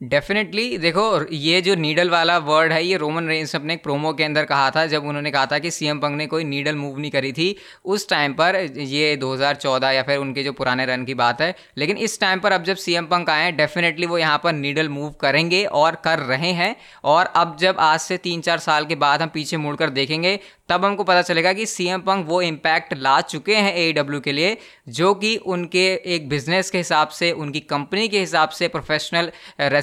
डेफिनेटली 0.01 0.77
देखो, 0.79 1.05
ये 1.33 1.61
जो 1.61 1.75
नीडल 1.75 2.11
वाला 2.11 2.37
वर्ड 2.39 2.73
है, 2.73 2.85
ये 2.85 2.97
रोमन 2.97 3.29
रेंस 3.29 3.55
अपने 3.57 3.75
एक 3.75 3.83
प्रोमो 3.83 4.13
के 4.13 4.25
अंदर 4.25 4.45
कहा 4.45 4.71
था, 4.71 4.85
जब 4.87 5.05
उन्होंने 5.05 5.31
कहा 5.31 5.47
था 5.47 5.59
कि 5.59 5.71
सीएम 5.71 5.99
पंग 6.01 6.17
ने 6.17 6.27
कोई 6.27 6.45
नीडल 6.45 6.77
मूव 6.77 6.99
नहीं 6.99 7.11
करी 7.11 7.33
थी, 7.33 7.55
उस 7.85 8.09
टाइम 8.09 8.33
पर 8.33 8.57
ये 8.79 9.17
2014 9.17 9.91
या 9.91 10.03
फिर 10.03 10.19
उनके 10.19 10.43
जो 10.45 10.53
पुराने 10.53 10.87
रन 10.87 11.05
की 11.05 11.15
बात 11.15 11.41
है, 11.41 11.55
लेकिन 11.79 11.97
इस 11.97 12.19
टाइम 12.21 12.41
पर 12.41 12.53
अब 12.53 12.65
जब 12.65 12.77
सीएम 12.77 13.07
पंक 13.07 13.31
आए 13.31 13.43
हैं 13.45 13.57
डेफिनेटली 13.57 14.07
वो 14.07 14.19
यहाँ 14.19 14.41
पर 14.45 14.53
नीडल 14.53 14.89
मूव 14.89 15.11
करेंगे 15.21 15.65
और 15.65 15.95
कर 16.05 16.19
रहे 16.19 16.53
हैं, 16.53 16.75
और 17.05 17.33
अब 17.37 17.57
जब 17.61 17.77
आज 17.81 18.01
से 18.01 18.17
तीन 18.19 18.41
चार 18.41 18.59
साल 18.59 18.87
के 18.87 18.95
बाद 18.97 19.23
हम 19.23 19.29
पीछे 19.29 19.57
मुड़कर 19.57 19.91
देखेंगे, 19.91 20.39
तब 20.69 20.85
हमको 20.85 21.05
पता 21.05 21.21
चलेगा 21.23 21.53
कि 21.53 21.67
सी 21.67 21.87
एम 21.87 22.01
पंक 22.01 22.27
वो 22.29 22.41
इम्पैक्ट 22.43 22.95
ला 22.95 23.21
चुके 23.21 23.55
हैं 23.57 23.75
ए 23.75 23.93
डब्ल्यू 23.93 24.21
के 24.21 24.33
लिए, 24.33 24.57
जो 24.89 25.13
कि 25.15 25.37
उनके 25.37 25.87
एक 26.15 26.29
बिज़नेस 26.29 26.71
के 26.71 26.79
हिसाब 26.79 27.09
से, 27.09 27.31
उनकी 27.33 27.61
कंपनी 27.61 28.09
के 28.09 28.21
हिसाब 28.21 28.49
से 28.49 28.69
प्रोफेशनल 28.69 29.31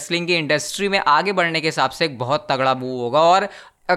रेसलिंग 0.06 0.28
की 0.28 0.36
इंडस्ट्री 0.36 0.88
में 0.90 1.00
आगे 1.00 1.32
बढ़ने 1.32 1.62
के 1.62 1.68
हिसाब 1.68 1.92
से 1.92 2.06
एक 2.06 2.18
बहुत 2.20 2.48
तगड़ा 2.52 2.74
मूव 2.74 3.00
होगा 3.02 3.20
और 3.20 3.48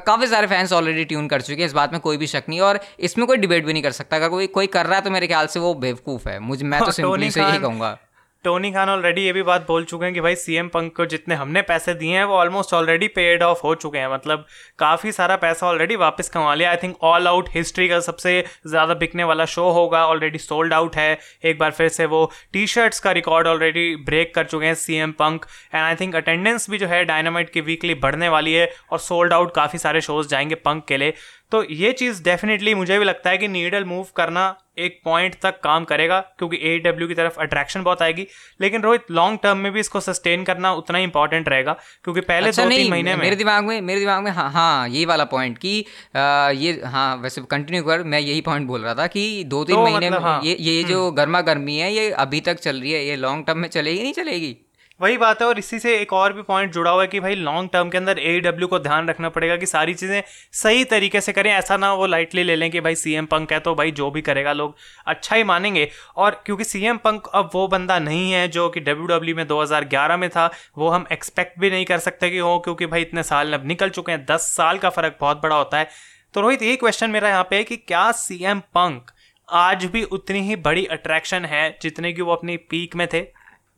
काफ़ी 0.07 0.27
सारे 0.27 0.47
फैंस 0.47 0.73
ऑलरेडी 0.73 1.05
ट्यून 1.05 1.29
कर 1.29 1.41
चुके 1.41 1.61
हैं 1.63 1.67
इस 1.67 1.73
बात 1.73 1.93
में 1.93 2.01
कोई 2.01 2.17
भी 2.17 2.27
शक 2.27 2.45
नहीं 2.49 2.61
और 2.61 2.81
इसमें 3.01 3.27
कोई 3.27 3.37
डिबेट 3.37 3.67
भी 3.67 3.73
नहीं 3.73 3.83
कर 3.83 3.93
सकता। 3.93 4.17
अगर 4.17 4.29
कोई 4.29 4.47
कोई 4.47 4.67
कर 4.67 4.87
रहा 4.87 4.97
है 4.97 5.03
तो 5.03 5.11
मेरे 5.11 5.27
ख्याल 5.27 5.47
से 5.47 5.61
वो 5.61 5.75
बेवकूफ़ 5.75 6.29
है। 6.29 6.39
मुझे 6.41 6.65
मैं 6.65 6.81
तो 6.81 6.91
सिंपली 7.01 7.31
से 7.31 7.41
यही 7.43 7.59
कहूँगा। 7.59 7.97
टोनी 8.45 8.71
खान 8.73 8.89
ऑलरेडी 8.89 9.21
ये 9.21 9.33
भी 9.33 9.43
बात 9.43 9.67
बोल 9.69 9.85
चुके 9.85 10.05
हैं 10.05 10.15
कि 10.15 10.21
भाई 10.21 10.35
सीएम 10.37 10.69
पंक 10.69 10.95
को 10.97 11.05
जितने 11.07 11.35
हमने 11.35 11.63
पैसे 11.63 11.95
दिए 11.95 12.17
हैं, 12.17 12.25
वो 12.25 12.35
ऑलमोस्ट 12.35 12.75
ऑलरेडी 12.75 13.07
पेड 13.09 13.43
ऑफ़ 13.43 13.61
हो 13.65 13.75
चुके 13.75 13.99
हैं। 13.99 14.09
मतलब 14.09 14.45
काफ़ी 14.79 15.13
सारा 15.13 15.37
पैसा 15.37 15.67
ऑलरेडी 15.67 15.97
वापस 15.97 16.29
कमा 16.29 16.55
लिया। 16.55 16.71
I 16.71 16.77
think 16.77 16.95
all 17.05 17.27
out 17.29 17.49
history 17.55 17.89
का 17.89 17.99
सबसे 18.01 18.45
ज़्यादा 18.67 18.95
बिकने 18.95 19.25
वाला 19.25 19.45
शो 19.47 19.69
होगा। 19.71 20.05
ऑलरेडी 20.07 20.39
सोल्ड 20.39 20.75
आउट 20.75 20.97
है। 20.97 21.19
एक 21.45 21.59
बार 21.59 21.71
फिर 21.71 21.89
से 21.89 22.07
वो 22.07 22.31
टी 22.53 22.67
शर्ट्स 22.67 23.01
का 23.01 23.13
रिकॉर्ड 23.13 23.47
ऑलरेडी 23.47 23.95
ब्रेक 24.07 24.35
कर 24.35 24.45
चुके 24.45 24.67
हैं 24.67 24.75
C 24.77 24.97
M 24.97 25.13
punk 25.13 25.47
and 25.75 25.83
I 25.83 25.95
think 25.95 26.17
attendance 26.17 26.71
भी 26.71 26.79
जो 26.79 26.87
है 26.87 27.05
डायनामाइट 27.05 27.51
की 27.51 27.61
वीकली 27.61 27.95
बढ़ने 27.97 28.29
वाली 28.29 28.55
है 28.55 28.71
और 28.93 28.99
सोल्ड 29.01 29.33
आउट 29.33 29.55
काफ़ी 29.55 29.79
सारे 29.79 30.01
शोज़ 30.01 30.29
जाएँगे 30.29 30.55
पंक 30.55 30.85
के 30.89 30.97
लिए। 30.97 31.15
तो 31.53 31.63
ये 31.71 31.93
चीज़ 31.93 32.23
डेफिनेटली 32.23 32.75
मुझे 32.75 32.99
भी 32.99 33.05
लगता 33.05 33.31
है 33.31 33.39
कि 33.39 33.49
नीडल 33.49 33.85
मूव 33.85 34.07
करना 34.17 34.43
एक 34.79 35.01
पॉइंट 35.05 35.35
तक 35.43 35.61
काम 35.61 35.85
करेगा 35.85 36.19
क्योंकि 36.39 36.59
ए 36.63 36.79
डब्ल्यू 36.79 37.09
की 37.09 37.15
तरफ़ 37.15 37.41
अट्रैक्शन 37.41 37.83
बहुत 37.83 38.03
आएगी। 38.03 38.27
लेकिन 38.61 38.83
रोहित 38.83 39.11
लॉन्ग 39.11 39.39
टर्म 39.43 39.59
में 39.59 39.73
भी 39.73 39.81
इसको 39.81 40.01
सस्टेन 40.01 40.45
करना 40.45 40.73
उतना 40.73 40.99
ही 40.99 41.05
इंपॉर्टेंट 41.05 41.49
रहेगा 41.49 41.73
क्योंकि 42.05 42.21
पहले 42.21 42.49
अच्छा 42.49 42.65
दो 42.65 42.71
तीन 42.71 42.91
महीने 42.91 43.15
में 43.15 43.23
मेरे 43.23 43.37
दिमाग 43.37 43.65
में 43.65 43.81
मेरे 43.81 44.01
दिमाग 44.01 44.23
में 44.25 44.31
हाँ 44.31 44.51
हाँ 44.51 44.89
यही 44.89 45.05
वाला 45.05 45.25
पॉइंट 45.25 45.59
कि 45.59 45.85
ये 46.17 46.81
हाँ 46.85 47.17
वैसे 47.17 47.43
कंटिन्यू 47.51 47.83
कर 47.83 48.03
मैं 48.05 48.21
यही 48.21 48.41
पॉइंट 48.41 48.67
बोल 48.67 48.81
रहा 48.81 48.95
था 48.95 49.07
कि 49.07 49.45
दो 49.47 49.65
तीन 49.65 49.77
तो 49.77 49.83
महीने 49.83 50.11
मतलब, 50.11 50.23
में 50.23 50.29
हाँ, 50.31 50.41
ये 50.45 50.57
ये 50.61 50.83
जो 50.85 51.05
हम्म। 51.05 51.17
गर्मा 51.17 51.41
गर्मी 51.41 51.77
है 51.77 51.93
ये 51.93 52.11
अभी 52.11 52.41
तक 52.41 52.59
चल 52.59 52.81
रही 52.81 52.93
है 52.93 53.05
ये 53.05 53.17
लॉन्ग 53.17 53.47
टर्म 53.47 53.59
में 53.59 53.69
चलेगी 53.69 54.03
नहीं 54.03 54.13
चलेगी? 54.13 54.57
वही 55.01 55.17
बात 55.19 55.43
है, 55.43 55.47
और 55.49 55.59
इसी 55.59 55.79
से 55.79 55.95
एक 55.97 56.13
और 56.13 56.33
भी 56.33 56.43
पॉइंट 56.43 56.73
जुड़ा 56.73 56.91
हुआ 56.91 57.03
है 57.03 57.09
कि 57.09 57.19
भाई 57.21 57.35
लॉन्ग 57.35 57.71
टर्म 57.73 57.89
के 57.91 57.99
अंदर 57.99 58.19
ए 58.19 58.39
डब्ल्यू 58.41 58.69
को 58.69 58.79
ध्यान 58.79 59.09
रखना 59.09 59.29
पड़ेगा 59.29 59.57
कि 59.57 59.67
सारी 59.67 59.95
चीज़ें 59.95 60.23
सही 60.53 60.85
तरीके 60.85 61.21
से 61.21 61.33
करें। 61.33 61.51
ऐसा 61.53 61.77
ना 61.77 61.93
वो 61.95 62.07
लाइटली 62.07 62.43
ले 62.43 62.57
लें 62.57 62.71
कि 62.71 62.81
भाई 62.81 62.95
सीएम 62.95 63.27
पंक 63.27 63.53
है 63.53 63.61
तो 63.61 63.75
भाई 63.75 63.91
जो 63.93 64.11
भी 64.11 64.21
करेगा 64.23 64.53
लोग 64.53 64.75
अच्छा 65.07 65.37
ही 65.37 65.45
मानेंगे। 65.45 65.89
और 66.17 66.43
क्योंकि 66.47 66.65
सीएम 66.65 66.97
पंक 66.97 67.29
अब 67.35 67.51
वो 67.55 67.67
बंदा 67.69 67.99
नहीं 67.99 68.33
है 68.33 68.47
जो 68.49 68.69
कि 68.69 68.81
डब्ल्यू 68.81 69.07
डब्ल्यू 69.09 69.37
में 69.37 69.47
2011 69.47 70.17
में 70.17 70.29
था, 70.31 70.51
वो 70.79 70.89
हम 70.89 71.07
एक्सपेक्ट 71.13 71.59
भी 71.61 71.71
नहीं 71.71 71.85
कर 71.85 71.99
सकते 72.01 72.31
कि 72.31 72.39
हो, 72.39 72.59
क्योंकि 72.59 72.87
भाई 72.87 73.03
इतने 73.03 73.23
साल 73.23 73.53
अब 73.53 73.67
निकल 73.67 73.91
चुके 73.91 74.13
हैं, 74.13 74.25
दस 74.27 74.53
साल 74.57 74.79
का 74.79 74.91
फ़र्क 74.91 75.19
बहुत 75.21 75.43
बड़ा 75.43 75.57
होता 75.57 75.79
है। 75.79 75.89
तो 76.35 76.41
रोहित, 76.41 76.63
ये 76.63 76.77
क्वेश्चन 76.77 77.11
मेरा 77.11 77.29
यहाँ 77.29 77.47
पे 77.51 77.57
है 77.57 77.65
कि 77.65 77.77
क्या 77.79 78.11
सी 78.15 78.45
एम 78.45 78.61
पंक 78.75 79.11
आज 79.49 79.85
भी 79.85 80.03
उतनी 80.05 80.41
ही 80.41 80.57
बड़ी 80.59 80.85
अट्रैक्शन 80.87 81.45
है 81.45 81.79
जितने 81.83 82.13
की 82.13 82.23
वो 82.23 82.33
अपनी 82.33 82.57
पीक 82.71 82.97
में 82.97 83.07
थे? 83.13 83.27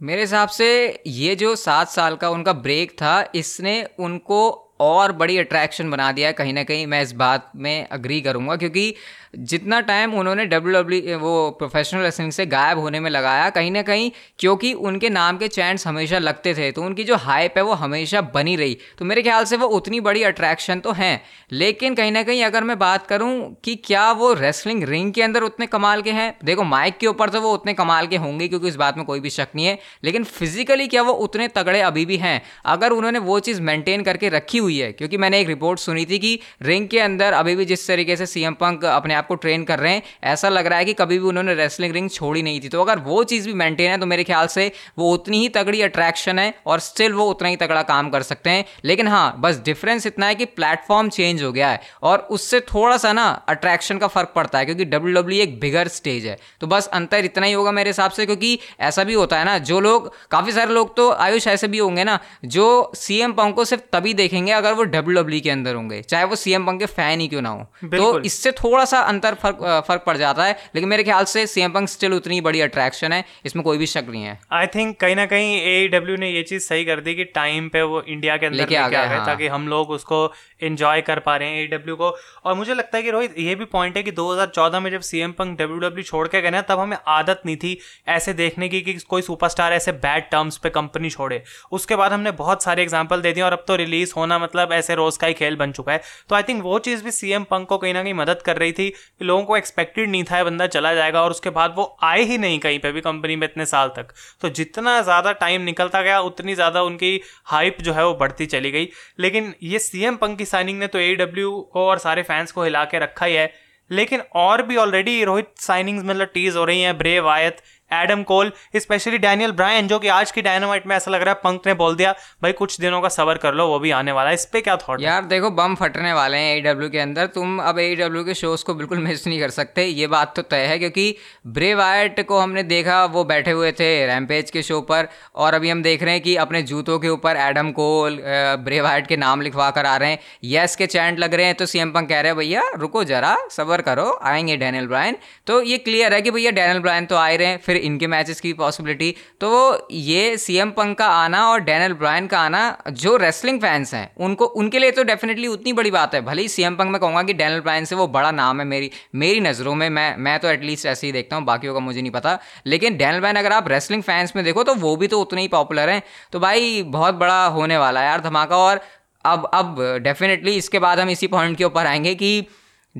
मेरे 0.00 0.20
हिसाब 0.20 0.48
से 0.48 0.68
ये 1.06 1.34
जो 1.36 1.54
सात 1.56 1.88
साल 1.88 2.16
का 2.16 2.28
उनका 2.30 2.52
ब्रेक 2.52 2.92
था 2.92 3.24
इसने 3.34 3.82
उनको 3.98 4.69
और 4.80 5.12
बड़ी 5.14 5.38
अट्रैक्शन 5.38 5.90
बना 5.90 6.10
दिया 6.12 6.28
है। 6.28 6.32
कहीं 6.34 6.52
ना 6.54 6.62
कहीं 6.64 6.86
मैं 6.86 7.02
इस 7.02 7.12
बात 7.14 7.50
में 7.56 7.86
अग्री 7.88 8.20
करूँगा, 8.20 8.56
क्योंकि 8.56 8.94
जितना 9.38 9.80
टाइम 9.82 10.14
उन्होंने 10.14 10.44
डब्ल्यू 10.46 10.72
डब्ल्यू 10.74 11.18
वो 11.18 11.50
प्रोफेशनल 11.58 12.02
रेसलिंग 12.02 12.30
से 12.32 12.46
गायब 12.48 12.78
होने 12.78 13.00
में 13.00 13.10
लगाया, 13.10 13.50
कहीं 13.50 13.70
ना 13.70 13.82
कहीं 13.82 14.10
क्योंकि 14.38 14.72
उनके 14.74 15.08
नाम 15.10 15.36
के 15.38 15.48
चैंट्स 15.48 15.86
हमेशा 15.86 16.18
लगते 16.18 16.54
थे 16.54 16.70
तो 16.72 16.82
उनकी 16.82 17.04
जो 17.04 17.16
हाइप 17.18 17.54
है 17.56 17.62
वो 17.64 17.72
हमेशा 17.74 18.20
बनी 18.34 18.56
रही। 18.56 18.76
तो 18.98 19.04
मेरे 19.04 19.22
ख्याल 19.22 19.44
से 19.44 19.56
वो 19.56 19.66
उतनी 19.70 20.00
बड़ी 20.00 20.22
अट्रैक्शन 20.22 20.80
तो 20.80 20.92
हैं, 20.92 21.20
लेकिन 21.52 21.94
कहीं 21.94 22.12
ना 22.12 22.22
कहीं 22.22 22.42
अगर 22.44 22.64
मैं 22.64 22.78
बात 22.78 23.06
करूँ 23.06 23.56
कि 23.64 23.74
क्या 23.84 24.10
वो 24.12 24.32
रेसलिंग 24.34 24.82
रिंग 24.84 25.12
के 25.12 25.22
अंदर 25.22 25.42
उतने 25.42 25.66
कमाल 25.68 26.02
के 26.02 26.10
हैं? 26.12 26.34
देखो 26.44 26.64
माइक 26.64 26.98
के 26.98 27.06
ऊपर 27.06 27.28
तो 27.28 27.40
वो 27.40 27.52
उतने 27.52 27.74
कमाल 27.74 28.06
के 28.06 28.16
होंगे, 28.16 28.48
क्योंकि 28.48 28.68
इस 28.68 28.76
बात 28.76 28.96
में 28.96 29.04
कोई 29.06 29.20
भी 29.20 29.30
शक 29.30 29.48
नहीं 29.56 29.66
है, 29.66 29.78
लेकिन 30.04 30.24
फिजिकली 30.26 30.88
क्या 30.88 31.02
वो 31.02 31.12
उतने 31.20 31.48
तगड़े 31.50 31.80
अभी 31.82 32.04
भी 32.06 32.16
हैं? 32.18 32.40
अगर 32.66 32.90
उन्होंने 32.90 33.18
वो 33.20 33.38
चीज़ 33.40 33.60
मेंटेन 33.62 34.02
करके 34.02 34.28
रखी 34.30 34.58
हुई 34.58 34.69
है, 34.78 34.90
क्योंकि 34.92 35.16
मैंने 35.16 35.40
एक 35.40 35.48
रिपोर्ट 35.48 35.80
सुनी 35.80 36.04
थी 36.06 36.18
कि 36.18 36.38
रिंग 36.62 36.88
के 36.88 36.98
अंदर 37.00 37.32
अभी 37.32 37.54
भी 37.56 37.64
जिस 37.64 37.86
तरीके 37.88 38.16
से 38.16 38.26
सीएम 38.26 38.54
पंक 38.54 38.84
अपने 38.86 39.14
आप 39.14 39.26
को 39.26 39.34
ट्रेन 39.36 39.64
कर 39.64 39.78
रहे 39.78 39.92
हैं, 39.92 40.02
ऐसा 40.24 40.48
लग 40.48 40.66
रहा 40.66 40.78
है 40.78 40.84
कि 40.84 40.92
कभी 40.94 41.18
भी 41.18 41.26
उन्होंने 41.26 41.54
रेसलिंग 41.54 41.92
रिंग 41.94 42.10
छोड़ी 42.10 42.42
नहीं 42.42 42.60
थी। 42.60 42.68
तो 42.68 42.82
अगर 42.82 42.98
वो 43.00 43.22
चीज़ 43.24 43.46
भी 43.46 43.54
मेंटेन 43.54 43.90
है 43.90 43.98
तो 43.98 44.06
मेरे 44.06 44.24
ख्याल 44.24 44.46
से 44.48 44.70
वो 44.98 45.12
उतनी 45.12 45.40
ही 45.40 45.48
तगड़ी 45.50 45.82
अट्रैक्शन 45.82 46.38
है 46.38 46.52
और 46.66 46.80
स्टिल 46.80 47.12
वो 47.12 47.28
उतना 47.30 47.48
ही 47.48 47.56
तगड़ा 47.56 47.82
काम 47.84 48.10
कर 48.10 48.22
सकते 48.22 48.50
हैं। 48.50 48.64
लेकिन 48.84 49.08
हाँ 49.08 49.34
बस 49.40 49.60
डिफरेंस 49.64 50.06
इतना 50.06 50.26
है 50.26 50.34
कि 50.34 50.44
प्लेटफॉर्म 50.46 51.08
चेंज 51.10 51.42
हो 51.42 51.52
गया 51.52 51.70
है 51.70 51.80
और 52.02 52.26
उससे 52.30 52.60
थोड़ा 52.64 52.96
सा 52.96 53.12
ना 53.12 53.28
अट्रैक्शन 53.48 53.98
का 53.98 54.06
फ़र्क 54.08 54.32
पड़ता 54.34 54.58
है, 54.58 54.64
क्योंकि 54.64 54.84
डब्ल्यू 54.86 55.14
डब्ल्यू 55.14 55.38
e 55.38 55.42
एक 55.42 55.58
बिगर 55.60 55.88
स्टेज 55.90 56.26
है। 56.26 56.36
तो 56.60 56.66
बस 56.66 56.86
अंतर 56.90 57.24
इतना 57.24 57.46
ही 57.46 57.52
होगा 57.52 57.72
मेरे 57.72 57.90
हिसाब 57.90 58.10
से, 58.10 58.26
क्योंकि 58.26 58.58
ऐसा 58.80 59.04
भी 59.04 59.14
होता 59.14 59.38
है 59.38 59.44
ना, 59.44 59.56
जो 59.60 59.80
लोग, 59.80 60.12
काफ़ी 60.30 60.52
सारे 60.52 60.74
लोग 60.74 60.94
तो 60.96 61.10
आयुष 61.12 61.46
ऐसे 61.48 61.68
भी 61.68 61.78
होंगे 61.78 62.04
ना, 62.04 62.18
जो 62.46 62.92
सीएम 62.96 63.32
पंक 63.32 63.54
को 63.56 63.64
सिर्फ़ 63.64 63.82
तभी 63.92 64.14
देखेंगे 64.14 64.52
अगर 64.60 64.72
वो 64.72 64.84
डब्ल्यू 64.84 65.20
डब्ल्यू 65.20 65.38
e 65.38 65.42
के 65.42 65.50
अंदर 65.50 65.74
होंगे 65.74 66.00
चाहे 66.04 66.24
वो 66.24 66.36
सीएम 66.36 66.66
पंक 66.66 66.80
के 66.80 66.86
फ़ैन 66.88 67.20
ही 67.20 67.28
क्यों 67.28 67.42
ना 67.42 67.48
हो 67.50 67.88
तो 67.90 68.18
इससे 68.22 68.52
थोड़ा 68.54 68.84
सा 68.86 69.00
अंतर 69.10 69.34
फ़र्क 69.36 69.84
फ़र्क 69.88 70.02
पड़ 70.06 70.16
जाता 70.16 70.44
है। 70.44 70.52
लेकिन 70.74 70.88
मेरे 70.88 71.04
ख्याल 71.04 71.24
से 71.26 71.46
सीएम 71.48 71.72
पंक 71.72 71.88
स्टिल 71.88 72.14
उतनी 72.14 72.40
बड़ी 72.42 72.60
अट्रैक्शन 72.60 73.12
है 73.12 73.24
इसमें 73.46 73.62
कोई 73.64 73.78
भी 73.78 73.86
शक 73.88 74.06
नहीं 74.08 74.22
है। 74.24 74.38
आई 74.52 74.66
थिंक 74.68 74.96
कहीं 75.00 75.16
ना 75.16 75.26
कहीं 75.26 75.56
ए 75.56 76.16
ने 76.18 76.30
ये 76.30 76.42
चीज़ 76.44 76.62
सही 76.62 76.84
कर 76.84 77.00
दी 77.00 77.14
कि 77.14 77.24
टाइम 77.34 77.68
पे 77.68 77.82
वो 77.84 78.02
इंडिया 78.02 78.36
के 78.36 78.46
अंदर 78.46 78.58
लेके 78.58 78.76
आ 78.76 78.88
गए 78.88 79.06
हाँ। 79.06 79.24
ताकि 79.26 79.46
हम 79.48 79.68
लोग 79.68 79.90
उसको 79.90 80.20
इंजॉय 80.62 81.00
कर 81.02 81.18
पा 81.20 81.36
रहे 81.36 81.48
हैं 81.48 81.62
ए 81.64 81.80
को। 81.90 82.10
और 82.44 82.54
मुझे 82.54 82.74
लगता 82.74 82.96
है 82.96 83.02
कि 83.02 83.10
रोहित 83.10 83.34
ये 83.38 83.54
भी 83.54 83.64
पॉइंट 83.66 83.96
है 83.96 84.02
कि 84.02 84.12
2014 84.12 84.80
में 84.80 84.90
जब 84.90 85.00
सीएम 85.02 85.32
पंक 85.32 85.58
डब्ल्यू 85.58 86.02
छोड़ 86.02 86.26
के 86.28 86.40
गए 86.42 86.50
ना 86.50 86.60
तब 86.62 86.78
हमें 86.78 86.96
आदत 87.08 87.42
नहीं 87.46 87.56
थी 87.56 87.76
ऐसे 88.10 88.32
देखने 88.34 88.68
की 88.68 88.80
कि 88.82 88.94
कोई 89.08 89.22
सुपरस्टार 89.22 89.72
ऐसे 89.72 89.92
बैड 90.00 90.30
टर्म्स 90.30 90.56
पे 90.58 90.70
कंपनी 90.70 91.10
छोड़े। 91.10 91.42
उसके 91.72 91.96
बाद 91.96 92.12
हमने 92.12 92.30
बहुत 92.40 92.62
सारे 92.62 92.82
एग्ज़ाम्पल 92.82 93.20
दे 93.20 93.32
दिए 93.32 93.44
और 93.44 93.52
अब 93.52 93.64
तो 93.68 93.76
रिलीज़ 93.76 94.12
होना 94.16 94.38
मतलब 94.50 94.72
ऐसे 94.72 94.94
रोज 94.94 95.16
का 95.16 95.26
ही 95.26 95.34
खेल 95.34 95.56
बन 95.56 95.72
चुका 95.72 95.92
है। 95.92 96.00
तो 96.28 96.34
आई 96.34 96.42
थिंक 96.42 96.62
वो 96.62 96.78
चीज़ 96.80 97.04
भी 97.04 97.10
सीएम 97.10 97.44
पंक 97.44 97.68
को 97.68 97.78
कहीं 97.78 97.92
ना 97.94 98.02
कहीं 98.02 98.14
मदद 98.14 98.42
कर 98.42 98.56
रही 98.56 98.72
थी 98.72 98.88
कि 98.90 99.24
लोगों 99.24 99.44
को 99.44 99.56
एक्सपेक्टेड 99.56 100.10
नहीं 100.10 100.24
था 100.24 100.42
बंदा 100.44 100.66
चला 100.68 100.94
जाएगा 100.94 101.22
और 101.22 101.30
उसके 101.30 101.50
बाद 101.50 101.74
वो 101.76 101.84
आए 102.02 102.22
ही 102.22 102.38
नहीं 102.38 102.58
कहीं 102.58 102.78
पर 102.78 102.92
भी 102.92 103.00
कंपनी 103.00 103.36
में 103.36 103.46
इतने 103.46 103.66
साल 103.66 103.88
तक। 103.96 104.12
तो 104.40 104.48
जितना 104.50 105.00
ज़्यादा 105.02 105.32
टाइम 105.34 105.62
निकलता 105.62 106.02
गया, 106.02 106.20
उतनी 106.20 106.54
ज़्यादा 106.54 106.82
उनकी 106.82 107.20
हाइप 107.46 107.80
जो 107.80 107.92
है 107.92 108.06
वो 108.06 108.14
बढ़ती 108.14 108.46
चली 108.48 108.70
गई। 108.70 108.88
लेकिन 109.20 109.54
ये 109.62 109.78
सीएम 109.80 110.16
पंक 110.16 110.38
की 110.38 110.44
साइनिंग 110.46 110.78
ने 110.78 110.86
तो 110.86 110.98
ए 110.98 111.16
को 111.20 111.86
और 111.86 111.98
सारे 111.98 112.22
फैंस 112.22 112.52
को 112.52 112.64
हिला 112.64 112.84
के 112.84 112.98
रखा 112.98 113.26
ही 113.26 113.34
है। 113.34 113.52
लेकिन 113.90 114.20
और 114.36 114.62
भी 114.62 114.76
ऑलरेडी 114.76 115.22
रोहित 115.24 115.46
साइनिंग्स 115.58 116.04
मतलब 116.04 116.28
टीज 116.34 116.56
हो 116.56 116.64
रही 116.64 116.82
हैं 116.82 116.96
Bray 116.98 117.28
Wyatt 117.28 117.56
Adam 117.92 118.22
Cole 118.22 118.52
specially 118.76 119.18
Daniel 119.18 119.52
Bryan 119.52 119.88
जो 119.88 119.98
कि 119.98 120.08
आज 120.10 120.30
की 120.30 120.42
डायनामाइट 120.42 120.86
में 120.86 120.94
ऐसा 120.96 121.10
लग 121.10 121.22
रहा 121.22 121.34
है 121.34 121.40
पंक 121.44 121.66
ने 121.66 121.74
बोल 121.74 121.96
दिया, 121.96 122.12
भाई, 122.42 122.52
कुछ 122.52 122.80
दिनों 122.80 123.00
का 123.00 123.08
सबर 123.08 123.38
कर 123.38 123.54
लो, 123.54 123.66
वो 123.66 123.78
भी 123.78 123.90
आने 123.90 124.12
वाला 124.12 124.28
है। 124.28 124.34
इस 124.34 124.44
पे 124.46 124.60
क्या 124.60 124.76
थॉट 124.78 125.02
यार, 125.02 125.24
देखो, 125.24 125.50
बम 125.50 125.74
फटने 125.74 126.12
वाले 126.12 126.36
हैं 126.36 126.56
ए 126.56 126.88
के 126.90 126.98
अंदर। 126.98 127.26
तुम 127.26 127.58
अब 127.60 127.78
ए 127.78 127.94
के 128.00 128.34
शोज़ 128.34 128.64
को 128.64 128.74
बिल्कुल 128.74 128.98
मिस 128.98 129.26
नहीं 129.26 129.40
कर 129.40 129.50
सकते। 129.50 129.84
ये 129.84 130.06
बात 130.06 130.34
तो 130.36 130.42
तय 130.44 130.64
है, 130.66 130.78
क्योंकि 130.78 131.14
ब्रे 131.48 131.74
वायट 131.74 132.20
को 132.26 132.38
हमने 132.38 132.62
देखा, 132.64 133.04
वो 133.06 133.24
बैठे 133.24 133.50
हुए 133.50 133.72
थे 133.72 134.06
रैमपेज 134.06 134.50
के 134.50 134.62
शो 134.62 134.80
पर, 134.82 135.08
और 135.36 135.54
अभी 135.54 135.70
हम 135.70 135.82
देख 135.82 136.02
रहे 136.02 136.14
हैं 136.14 136.22
कि 136.22 136.36
अपने 136.36 136.62
जूतों 136.62 136.98
के 136.98 137.08
ऊपर 137.08 137.36
एडम 137.38 137.70
कोल 137.72 138.18
ब्रे 138.60 138.80
वायट 138.80 139.06
के 139.06 139.16
नाम 139.16 139.40
लिखवा 139.40 139.70
कर 139.70 139.86
आ 139.86 139.96
रहे 139.96 140.10
हैं। 140.10 140.18
यस 140.44 140.76
के 140.76 140.86
चैंट 140.86 141.18
लग 141.18 141.34
रहे 141.34 141.46
हैं 141.46 141.54
तो 141.54 141.66
सीएम 141.66 141.90
पंक 141.90 142.08
कह 142.08 142.20
रहे 142.20 142.30
हैं, 142.30 142.38
भैया, 142.38 142.62
रुको 142.76 143.04
जरा, 143.04 143.36
सबर 143.50 143.80
करो, 143.82 144.18
आएँगे 144.24 144.56
डैनियल 144.56 144.86
ब्रायन 144.86 145.16
तो 145.46 145.60
ये 145.62 145.78
क्लियर 145.78 146.14
है 146.14 146.22
कि 146.22 146.30
भैया 146.30 146.50
डैनियल 146.52 146.78
ब्रायन 146.80 147.06
तो 147.06 147.16
आए 147.16 147.36
रहे 147.36 147.46
हैं। 147.46 147.58
फिर 147.58 147.76
इनके 147.80 148.06
मैचेस 148.06 148.40
की 148.40 148.52
पॉसिबिलिटी 148.54 149.14
तो 149.40 149.88
ये 149.92 150.36
सी 150.36 150.56
एम 150.56 150.70
पंक 150.70 150.96
का 150.98 151.06
आना 151.06 151.44
और 151.48 151.60
डैनल 151.60 151.92
ब्रायन 151.94 152.26
का 152.26 152.40
आना, 152.40 152.76
जो 152.90 153.16
रेसलिंग 153.16 153.60
फैंस 153.60 153.94
हैं, 153.94 154.10
उनको, 154.18 154.44
उनके 154.46 154.78
लिए 154.78 154.90
तो 154.90 155.02
डेफिनेटली 155.04 155.46
उतनी 155.48 155.72
बड़ी 155.72 155.90
बात 155.90 156.14
है। 156.14 156.20
भले 156.20 156.42
ही 156.42 156.48
सी 156.48 156.62
एम 156.62 156.76
पंक 156.76 156.90
मैं 156.90 157.00
कहूँगा 157.00 157.22
कि 157.22 157.34
डैनल 157.34 157.60
ब्रायन 157.60 157.84
से 157.84 157.96
वो 157.96 158.06
बड़ा 158.08 158.30
नाम 158.32 158.60
है 158.60 158.66
मेरी 158.66 158.90
मेरी 159.14 159.40
नज़रों 159.40 159.74
में, 159.74 159.88
मैं 159.90 160.16
मैं 160.18 160.38
तो 160.38 160.48
एटलीस्ट 160.48 160.86
ऐसे 160.86 161.06
ही 161.06 161.12
देखता 161.12 161.36
हूँ, 161.36 161.44
बाकियों 161.44 161.74
का 161.74 161.80
मुझे 161.80 162.00
नहीं 162.00 162.12
पता। 162.12 162.38
लेकिन 162.66 162.96
डैनल 162.96 163.18
ब्रायन 163.20 163.36
अगर 163.36 163.52
आप 163.52 163.68
रेसलिंग 163.68 164.02
फैंस 164.02 164.32
में 164.36 164.44
देखो 164.44 164.62
तो 164.62 164.74
वो 164.76 164.96
भी 164.96 165.06
तो 165.06 165.20
उतने 165.20 165.40
ही 165.40 165.48
पॉपुलर 165.48 165.90
हैं। 165.90 166.02
तो 166.32 166.40
भाई, 166.40 166.82
बहुत 166.82 167.14
बड़ा 167.14 167.44
होने 167.48 167.78
वाला 167.78 168.00
है 168.00 168.06
यार 168.06 168.20
धमाका। 168.20 168.56
और 168.58 168.80
अब 169.24 169.50
अब 169.54 169.76
डेफिनेटली 170.02 170.56
इसके 170.56 170.78
बाद 170.78 171.00
हम 171.00 171.10
इसी 171.10 171.26
पॉइंट 171.26 171.56
के 171.58 171.64
ऊपर 171.64 171.86
आएँगे 171.86 172.14
कि 172.14 172.46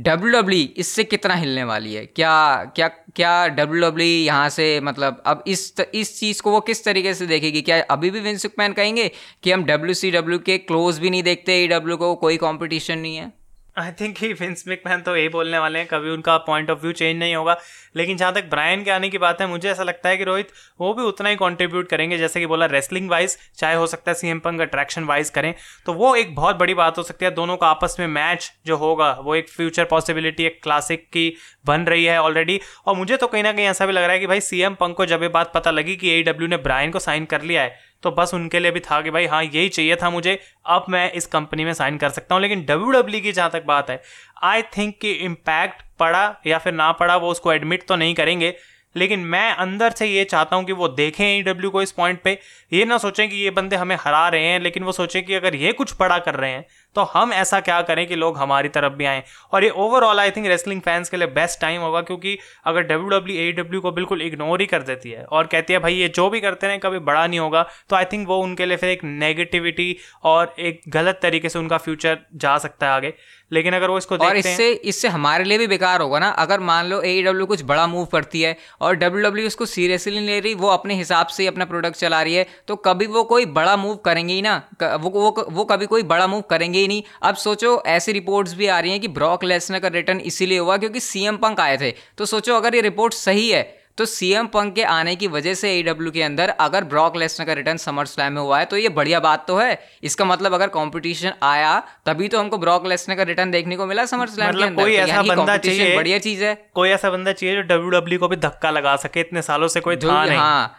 डब्ल्यू 0.01 0.31
डब्ल्यू 0.33 0.59
e 0.59 0.69
इससे 0.79 1.05
कितना 1.05 1.35
हिलने 1.35 1.65
वाली 1.65 1.95
है? 1.95 2.05
क्या 2.07 2.33
क्या 2.77 2.89
क्या 2.89 3.33
डब्ल्यू 3.49 3.81
डब्ल्यू 3.83 4.07
e 4.07 4.27
यहाँ 4.27 4.49
से 4.49 4.69
मतलब 4.81 5.23
अब 5.27 5.43
इस 5.47 5.73
इस 5.95 6.19
चीज़ 6.21 6.43
को 6.43 6.51
वो 6.51 6.61
किस 6.61 6.85
तरीके 6.85 7.15
से 7.15 7.27
देखेगी? 7.27 7.63
क्या 7.63 7.81
अभी 7.91 8.11
भी 8.11 8.21
विंसुक 8.21 8.53
मैन 8.59 8.73
कहेंगे 8.73 9.11
कि 9.43 9.53
हम 9.53 9.65
डब्ल्यू 9.65 9.95
सी 9.95 10.11
डब्ल्यू 10.11 10.39
के 10.47 10.59
क्लोज 10.59 10.99
भी 10.99 11.11
नहीं 11.11 11.23
देखते 11.23 11.63
ई 11.65 11.69
डब्ल्यू 11.69 11.97
को? 11.97 12.15
कोई 12.15 12.37
कॉम्पिटिशन 12.37 12.99
नहीं 12.99 13.17
है। 13.17 13.33
I 13.77 13.91
think 14.01 14.17
he 14.19 14.33
wins 14.33 14.65
man 14.69 15.01
तो 15.01 15.15
यही 15.17 15.29
बोलने 15.29 15.59
वाले 15.59 15.79
हैं, 15.79 15.87
कभी 15.89 16.11
उनका 16.11 16.37
पॉइंट 16.39 16.71
ऑफ़ 16.71 16.79
व्यू 16.79 16.93
चेंज 16.93 17.19
नहीं 17.19 17.35
होगा। 17.35 17.57
लेकिन 17.97 18.17
जहाँ 18.17 18.33
तक 18.35 18.45
ब्रायन 18.51 18.83
के 18.85 18.91
आने 18.91 19.09
की 19.09 19.19
बात 19.19 19.41
है, 19.41 19.47
मुझे 19.47 19.69
ऐसा 19.71 19.83
लगता 19.83 20.09
है 20.09 20.17
कि 20.17 20.25
रोहित, 20.25 20.49
वो 20.81 20.93
भी 20.95 21.03
उतना 21.03 21.29
ही 21.29 21.37
कंट्रीब्यूट 21.37 21.89
करेंगे, 21.89 22.19
जैसे 22.19 22.41
कि 22.41 22.47
बोला 22.47 22.67
रेसलिंग 22.67 23.11
वाइज 23.11 23.37
चाहे 23.59 23.75
हो 23.75 23.87
सकता 23.87 24.11
है 24.11 24.15
C 24.15 24.29
M 24.29 24.39
Punk 24.39 24.61
attraction 24.61 25.05
wise 25.05 25.31
करें। 25.31 25.55
तो 25.87 25.93
वो 25.93 26.15
एक 26.17 26.35
बहुत 26.35 26.57
बड़ी 26.57 26.75
बात 26.75 26.99
हो 26.99 27.03
सकती 27.03 27.25
है, 27.25 27.31
दोनों 27.31 27.57
का 27.57 27.69
आपस 27.69 27.97
में 28.01 28.07
मैच 28.07 28.53
जो 28.67 28.77
होगा, 28.77 29.11
वो 29.13 29.35
एक 29.35 29.49
फ्यूचर 29.49 29.85
पॉसिबिलिटी 29.85 30.45
एक 30.45 30.63
क्लासिक 30.63 31.09
की 31.09 31.33
बन 31.67 31.85
रही 31.85 32.05
है 32.05 32.21
ऑलरेडी 32.23 32.61
और 32.87 32.97
मुझे 32.97 33.17
तो 33.17 33.27
कहीं 33.27 33.43
ना 33.43 33.53
कहीं 33.53 33.67
ऐसा 33.67 33.87
भी 33.87 33.93
लग 33.93 34.03
रहा 34.03 34.13
है 34.13 34.19
कि 34.19 34.27
भाई 34.27 34.41
सी 34.41 34.61
एम 34.61 34.75
पंग 34.75 34.95
को 34.95 35.07
जब 35.07 35.23
ये 35.23 35.29
बात 35.29 35.53
पता 35.55 35.71
लगी 35.71 35.97
कि 35.97 36.11
ए 36.11 36.23
डब्ल्यू 36.23 36.49
ने 36.49 36.57
ब्रायन 36.59 36.91
को 36.91 36.99
साइन 36.99 37.25
कर 37.25 37.43
लिया 37.43 37.63
है 37.63 37.89
तो 38.03 38.11
बस 38.11 38.35
उनके 38.35 38.61
लिए 38.61 38.71
भी 38.71 38.81
था 38.81 39.01
कि 39.03 39.11
भाई 39.11 39.27
हाँ 39.27 39.43
यही 39.45 39.69
चाहिए 39.69 39.97
था 39.97 40.11
मुझे। 40.11 40.39
अब 40.67 40.85
मैं 40.89 41.11
इस 41.13 41.27
कंपनी 41.27 41.65
में 41.65 41.73
साइन 41.75 41.97
कर 41.99 42.11
सकता 42.11 42.35
हूँ, 42.35 42.43
लेकिन 42.43 42.65
डब्ल्यू 42.65 42.91
डब्ल्यू 42.93 43.21
की 43.21 43.33
जहाँ 43.33 43.51
तक 43.51 43.65
बात 43.67 43.91
है 43.91 44.03
आई 44.45 44.63
थिंक 44.77 44.99
कि 45.01 45.13
इम्पैक्ट 45.13 45.83
पड़ा 45.99 46.35
या 46.47 46.59
फिर 46.59 46.73
ना 46.73 46.91
पड़ा, 46.93 47.17
वो 47.17 47.31
उसको 47.31 47.53
एडमिट 47.53 47.87
तो 47.89 47.97
नहीं 47.97 48.15
करेंगे। 48.15 48.55
लेकिन 48.97 49.21
मैं 49.21 49.51
अंदर 49.53 49.91
से 49.91 50.07
ये 50.07 50.23
चाहता 50.25 50.57
हूँ 50.57 50.65
कि 50.65 50.73
वो 50.73 50.89
देखें 50.89 51.25
ई 51.27 51.43
डब्ल्यू 51.43 51.71
को 51.71 51.83
इस 51.83 51.93
पॉइंट 51.93 52.21
पे। 52.23 52.39
ये 52.73 52.85
ना 52.85 52.99
सोचें 52.99 53.29
कि 53.29 53.37
ये 53.37 53.51
बंदे 53.51 53.77
हमें 53.77 53.97
हरा 54.01 54.29
रहे 54.29 54.45
हैं, 54.45 54.61
लेकिन 54.61 54.83
वो 54.83 54.93
सोचें 54.93 55.23
कि 55.25 55.35
अगर 55.35 55.55
ये 55.55 55.73
कुछ 55.73 55.95
बड़ा 56.01 56.19
कर 56.19 56.35
रहे 56.35 56.51
हैं 56.51 56.65
तो 56.95 57.03
हम 57.03 57.33
ऐसा 57.33 57.61
क्या 57.61 57.81
करें 57.83 58.07
कि 58.07 58.15
लोग 58.15 58.39
हमारी 58.39 58.69
तरफ़ 58.69 58.93
भी 58.93 59.05
आएँ? 59.05 59.23
और 59.53 59.65
ये 59.65 59.71
overall 59.71 60.21
I 60.21 60.31
think 60.31 60.47
wrestling 60.47 60.81
fans 60.81 61.09
के 61.09 61.17
लिए 61.17 61.27
बेस्ट 61.27 61.61
टाइम 61.61 61.81
होगा 61.81 62.01
क्योंकि 62.01 62.39
अगर 62.65 62.83
डब्ल्यू 62.83 63.09
डब्ल्यू 63.09 63.53
डब्ल्यू 63.53 63.81
को 63.81 63.93
बिल्कुल 63.93 64.23
इग्नोर 64.23 64.61
ही 64.61 64.67
कर 64.67 64.83
देती 64.83 65.11
है 65.11 65.25
और 65.25 65.47
कहती 65.47 65.73
है, 65.73 65.79
भाई, 65.79 65.95
ये 65.95 66.09
जो 66.09 66.29
भी 66.31 66.41
करते 66.41 66.67
हैं 66.67 66.81
कभी 66.81 66.99
बड़ा 66.99 67.27
नहीं 67.27 67.41
होगा। 67.41 67.67
तो 67.89 67.97
आई 67.97 68.05
थिंक 68.05 68.29
वो 68.29 68.39
उनके 68.39 68.67
लिए 68.67 68.77
फिर 68.77 68.91
एक 68.91 69.05
नेगेटिविटी 69.05 69.97
और 70.25 70.55
एक 70.59 70.81
गलत 70.89 71.21
तरीके 71.23 71.49
से 71.49 71.59
उनका 71.59 71.79
फ्यूचर 71.79 72.19
जा 72.35 72.59
सकता 72.59 72.87
है 72.87 72.93
आगे। 72.93 73.15
लेकिन 73.51 73.75
अगर 73.75 73.91
वो 73.91 73.99
इसको 73.99 74.17
और 74.17 74.37
इससे 74.37 74.71
इससे 74.73 75.09
हमारे 75.09 75.45
लिए 75.45 75.59
भी 75.59 75.67
बेकार 75.67 76.01
होगा 76.01 76.19
ना। 76.19 76.29
अगर 76.41 76.61
मान 76.63 76.87
लो 76.87 77.01
ए 77.03 77.23
डब्ल्यू 77.23 77.45
e 77.45 77.49
कुछ 77.49 77.63
बड़ा 77.65 77.87
मूव 77.87 78.05
करती 78.13 78.43
है 78.43 78.57
और 78.81 78.97
डब्ल्यू 78.97 79.23
डब्ल्यू 79.23 79.47
उसको 79.47 79.67
सीरियसली 79.67 80.15
नहीं 80.15 80.27
ले 80.27 80.39
रही 80.41 80.55
वो 80.57 80.69
अपने 80.71 80.95
हिसाब 80.95 81.27
से 81.29 81.47
अपना 81.47 81.65
प्रोडक्ट 81.65 81.97
चला 81.97 82.23
रही 82.23 82.35
है 82.35 82.47
तो 82.69 82.77
कभी 82.79 83.07
वो 83.09 83.25
कोई 83.25 83.47
बड़ा 83.49 83.77
मूव 83.77 83.97
करेंगे 84.05 84.35
ही 84.35 84.43
ना। 84.43 84.57
वो 84.81 85.11
वो 85.11 85.47
वो 85.51 85.65
कभी 85.65 85.87
कोई 85.87 86.03
बड़ा 86.05 86.27
मूव 86.27 86.41
करेंगे 86.51 86.79
ही 86.79 86.89
नहीं। 86.89 87.03
अब 87.23 87.35
सोचो 87.39 87.83
ऐसी 87.89 88.13
रिपोर्ट्स 88.13 88.55
भी 88.55 88.67
आ 88.69 88.79
रही 88.81 88.91
हैं 88.91 89.01
कि 89.01 89.09
ब्रॉक 89.11 89.45
लेसनर 89.45 89.79
का 89.79 89.89
रिटर्न 89.91 90.21
इसीलिए 90.23 90.59
हुआ 90.59 90.77
क्योंकि 90.77 91.01
सीएम 91.03 91.37
पंक 91.39 91.61
आए 91.61 91.77
थे। 91.79 91.95
तो 92.19 92.25
सोचो 92.27 92.57
अगर 92.57 92.75
ये 92.75 92.81
रिपोर्ट 92.83 93.15
सही 93.15 93.49
है 93.51 93.63
तो 94.01 94.05
सीएम 94.07 94.47
पंक 94.47 94.75
के 94.75 94.83
आने 94.91 95.15
की 95.17 95.27
वजह 95.29 95.55
से 95.55 95.73
एडब्ल्यू 95.79 96.11
के 96.11 96.23
अंदर 96.23 96.49
अगर 96.61 96.85
ब्रॉक 96.85 97.17
लेसनर 97.17 97.47
का 97.47 97.53
रिटर्न 97.53 97.77
समर 97.79 98.07
स्लैम 98.07 98.33
में 98.33 98.41
हुआ 98.43 98.59
है 98.59 98.65
तो 98.65 98.77
ये 98.77 98.89
बढ़िया 98.91 99.21
बात 99.21 99.47
तो 99.49 99.57
है। 99.57 99.79
इसका 100.03 100.25
मतलब 100.25 100.55
अगर 100.55 100.69
कंपटीशन 100.71 101.33
आया 101.43 101.73
तभी 102.07 102.29
तो 102.29 102.39
हमको 102.39 102.59
ब्रॉक 102.59 102.87
लेसनर 102.87 103.17
का 103.17 103.23
रिटर्न 103.25 103.51
देखने 103.51 103.77
को 103.77 103.87
मिला 103.87 104.05
समर 104.07 104.29
स्लैम 104.29 104.49
मतलब 104.49 104.61
के 104.61 104.67
अंदर। 104.67 104.83
कोई 104.83 104.97
तो 104.97 105.03
ऐसा 105.03 105.23
बंदा 105.25 105.57
चाहिए 105.59 105.97
बढ़िया 105.97 106.19
चीज़ 106.19 106.45
है। 106.45 106.55
कोई 106.75 106.89
ऐसा 106.91 107.11
बंदा 107.11 107.33
चाहिए 107.33 107.57
जो 107.57 107.63
डब्ल्यू 107.71 108.19
को 108.19 108.29
भी 108.29 108.37
धक्का 108.39 108.71
लगा 108.71 108.97
सके 108.99 109.21
इतने 109.21 109.43
सालों 109.43 109.69
से 109.69 109.81
कोई 109.81 109.97
था 109.99 110.25
नहीं। 110.25 110.39
हाँ। 110.39 110.77